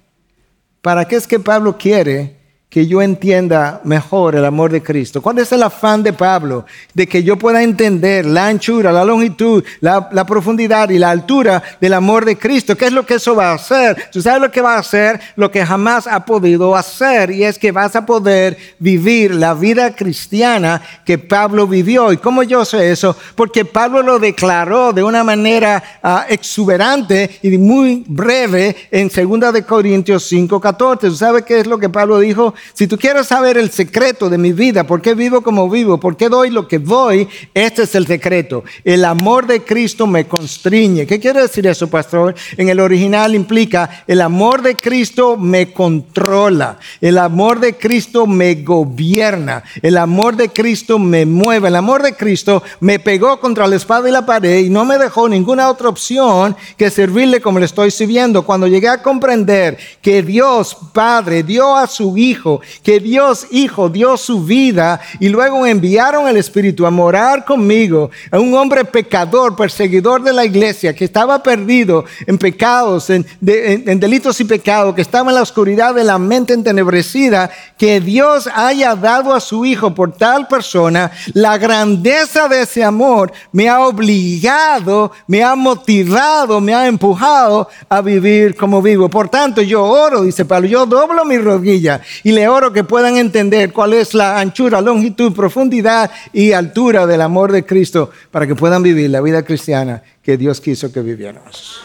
[0.80, 2.41] ¿para qué es que Pablo quiere
[2.72, 5.20] que yo entienda mejor el amor de Cristo?
[5.20, 6.64] ¿Cuál es el afán de Pablo?
[6.94, 11.92] De que yo pueda entender la anchura, la longitud, la, profundidad y la altura del
[11.92, 12.74] amor de Cristo.
[12.74, 14.08] ¿Qué es lo que eso va a hacer?
[14.10, 15.20] ¿Tú sabes lo que va a hacer?
[15.36, 17.30] Lo que jamás ha podido hacer.
[17.32, 22.10] Y es que vas a poder vivir la vida cristiana que Pablo vivió.
[22.10, 23.14] ¿Y cómo yo sé eso?
[23.34, 29.62] Porque Pablo lo declaró de una manera ah, exuberante y muy breve en 2 de
[29.62, 31.00] Corintios 5:14.
[31.00, 32.54] ¿Tú sabes qué es lo que Pablo dijo?
[32.74, 36.16] Si tú quieres saber el secreto de mi vida, por qué vivo como vivo, por
[36.16, 38.64] qué doy lo que doy, este es el secreto.
[38.84, 41.06] El amor de Cristo me constriñe.
[41.06, 42.34] ¿Qué quiere decir eso, pastor?
[42.56, 48.56] En el original implica, el amor de Cristo me controla, el amor de Cristo me
[48.56, 53.76] gobierna, el amor de Cristo me mueve, el amor de Cristo me pegó contra la
[53.76, 57.66] espada y la pared y no me dejó ninguna otra opción que servirle como le
[57.66, 58.42] estoy sirviendo.
[58.44, 62.51] Cuando llegué a comprender que Dios Padre dio a su Hijo,
[62.82, 68.38] Que Dios Hijo dio su vida y luego enviaron el Espíritu a morar conmigo, a
[68.38, 74.40] un hombre pecador, perseguidor de la iglesia, que estaba perdido en pecados, en, en delitos
[74.40, 79.34] y pecados, que estaba en la oscuridad de la mente entenebrecida, que Dios haya dado
[79.34, 85.42] a su Hijo por tal persona, la grandeza de ese amor me ha obligado, me
[85.42, 89.08] ha motivado, me ha empujado a vivir como vivo.
[89.08, 93.16] Por tanto, yo oro, dice Pablo, yo doblo mi rodilla y le oro que puedan
[93.16, 98.54] entender cuál es la anchura, longitud, profundidad y altura del amor de Cristo para que
[98.54, 101.82] puedan vivir la vida cristiana que Dios quiso que viviéramos.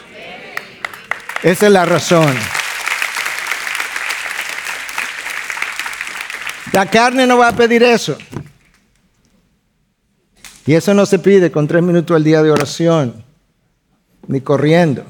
[1.42, 2.34] Esa es la razón.
[6.72, 8.16] La carne no va a pedir eso.
[10.66, 13.24] Y eso no se pide con tres minutos al día de oración,
[14.26, 15.04] ni corriendo.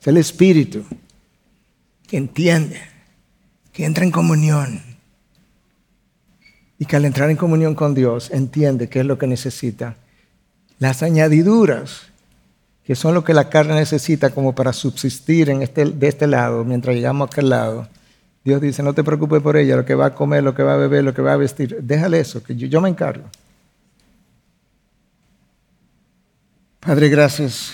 [0.00, 0.84] Es el Espíritu
[2.06, 2.78] que entiende,
[3.72, 4.82] que entra en comunión.
[6.78, 9.96] Y que al entrar en comunión con Dios entiende qué es lo que necesita.
[10.78, 12.02] Las añadiduras,
[12.84, 16.64] que son lo que la carne necesita como para subsistir en este, de este lado,
[16.64, 17.88] mientras llegamos a aquel lado.
[18.44, 20.74] Dios dice, no te preocupes por ella, lo que va a comer, lo que va
[20.74, 21.78] a beber, lo que va a vestir.
[21.80, 23.24] Déjale eso, que yo me encargo.
[26.80, 27.72] Padre, gracias.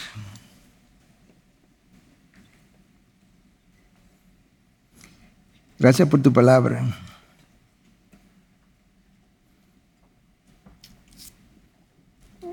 [5.78, 6.84] Gracias por tu palabra.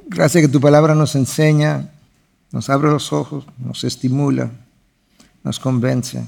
[0.07, 1.89] Gracias que tu palabra nos enseña,
[2.51, 4.51] nos abre los ojos, nos estimula,
[5.43, 6.23] nos convence.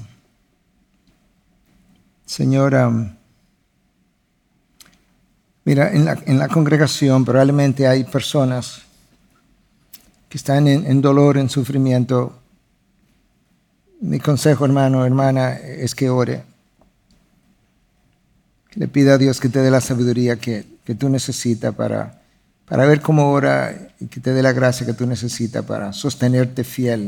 [2.26, 2.90] Señora,
[5.64, 8.82] mira, en la, congregación probablemente hay personas
[10.28, 12.38] que están en, dolor, en sufrimiento,
[14.00, 16.57] mi consejo, hermano, hermana, es que ore.
[18.74, 22.22] Le pida a Dios que te dé la sabiduría que, que tú necesitas para,
[22.66, 26.64] para ver cómo ora y que te dé la gracia que tú necesitas para sostenerte
[26.64, 27.00] fiel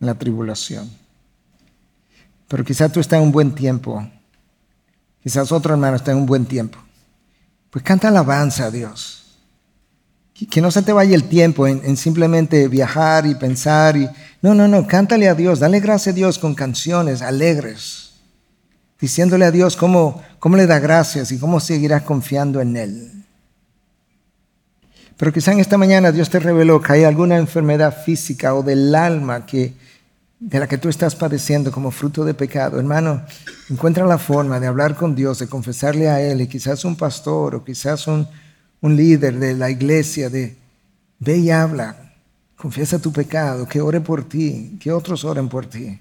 [0.00, 0.90] en la tribulación.
[2.48, 4.08] Pero quizás tú estás en un buen tiempo.
[5.22, 6.78] Quizás otro hermano está en un buen tiempo.
[7.70, 9.20] Pues canta alabanza a Dios
[10.46, 13.96] que no se te vaya el tiempo en, simplemente viajar y pensar.
[13.96, 14.08] Y,
[14.42, 18.09] no, no, no, cántale a Dios, dale gracias a Dios con canciones alegres,
[19.00, 23.24] diciéndole a Dios cómo, cómo le da gracias y cómo seguirás confiando en Él.
[25.16, 28.94] Pero quizá en esta mañana Dios te reveló que hay alguna enfermedad física o del
[28.94, 29.74] alma que,
[30.38, 32.78] de la que tú estás padeciendo como fruto de pecado.
[32.78, 33.22] Hermano,
[33.68, 37.54] encuentra la forma de hablar con Dios, de confesarle a Él, y quizás un pastor
[37.54, 38.26] o quizás un
[38.80, 40.56] un líder de la iglesia de,
[41.18, 42.14] ve y habla,
[42.56, 45.98] confiesa tu pecado, que ore por ti, que otros oren por ti,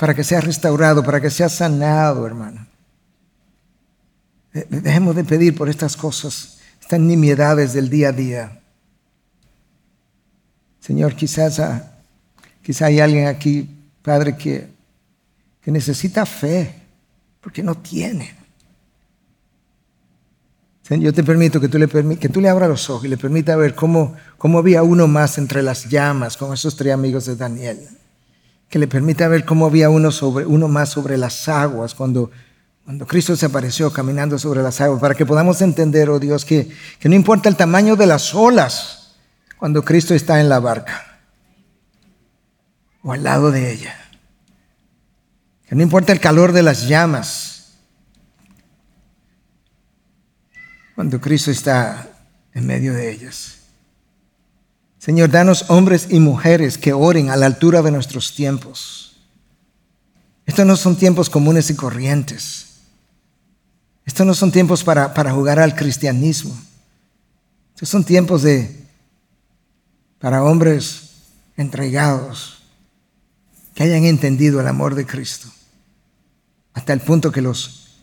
[0.00, 2.66] para que sea restaurado, para que sea sanado, hermano.
[4.50, 8.60] Dejemos de pedir por estas cosas, estas nimiedades del día a día.
[10.80, 11.60] Señor, quizás,
[12.62, 13.68] quizás hay alguien aquí,
[14.00, 14.70] Padre, que,
[15.60, 16.74] que necesita fe,
[17.42, 18.34] porque no tiene.
[20.88, 21.88] Yo te permito que tú le,
[22.18, 25.36] que tú le abras los ojos y le permita ver cómo, cómo había uno más
[25.36, 27.99] entre las llamas con esos tres amigos de Daniel.
[28.70, 32.30] Que le permita ver cómo había uno, sobre, uno más sobre las aguas cuando,
[33.06, 35.00] Cristo se apareció caminando sobre las aguas.
[35.00, 36.70] Para que podamos entender, oh Dios, que
[37.04, 39.16] no importa el tamaño de las olas
[39.58, 41.10] cuando Cristo está en la barca
[43.02, 43.96] o al lado de ella.
[45.68, 47.78] Que no importa el calor de las llamas
[50.94, 52.08] cuando Cristo está
[52.52, 53.59] en medio de ellas.
[55.00, 59.16] Señor, danos hombres y mujeres que oren a la altura de nuestros tiempos.
[60.44, 62.66] Estos no son tiempos comunes y corrientes.
[64.04, 66.54] Estos no son tiempos para, para jugar al cristianismo.
[67.74, 68.84] Estos son tiempos de,
[70.18, 71.12] para hombres
[71.56, 72.58] entregados
[73.74, 75.48] que hayan entendido el amor de Cristo
[76.74, 78.02] hasta el punto que los,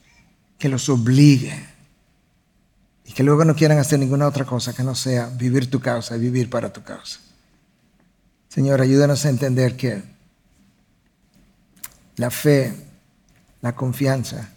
[0.57, 1.66] que los obligue
[3.07, 6.17] y que luego no quieran hacer ninguna otra cosa que no sea vivir tu causa
[6.17, 7.19] y vivir para tu causa.
[8.49, 10.03] Señor, ayúdanos a entender que
[12.17, 12.73] la fe,
[13.61, 14.49] la confianza,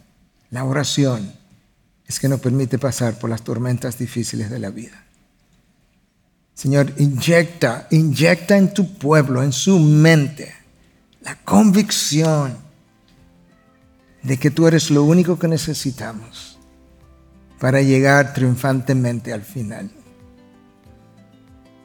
[0.51, 1.33] la oración
[2.09, 5.05] es que nos permite pasar por las tormentas difíciles de la vida.
[6.53, 10.53] Señor, inyecta, inyecta en tu pueblo, en su mente,
[11.23, 12.59] la convicción
[14.25, 16.50] de que tú eres lo único que necesitamos
[17.61, 19.91] para llegar triunfantemente al final.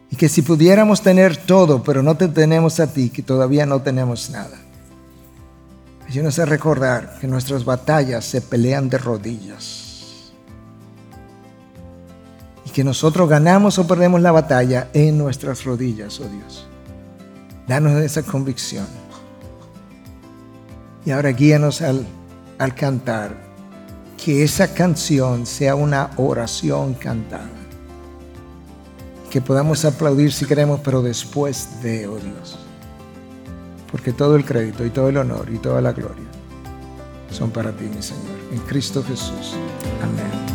[0.10, 3.82] Y que si pudiéramos tener todo, pero no te tenemos a ti, que todavía no
[3.82, 4.58] tenemos nada.
[6.08, 10.32] Ayúdanos a recordar que nuestras batallas se pelean de rodillas.
[12.66, 16.68] Y que nosotros ganamos o perdemos la batalla en nuestras rodillas, oh Dios.
[17.68, 18.88] Danos esa convicción.
[21.06, 22.06] Y ahora guíanos al,
[22.60, 23.45] al cantar.
[24.24, 27.50] Que esa canción sea una oración cantada.
[29.30, 32.60] Que podamos aplaudir si queremos, pero después de, oh Dios
[33.96, 36.26] porque todo el crédito y todo el honor y toda la gloria
[37.32, 38.38] son para ti, mi Señor.
[38.52, 39.56] En Cristo Jesús.
[40.04, 40.55] Amén.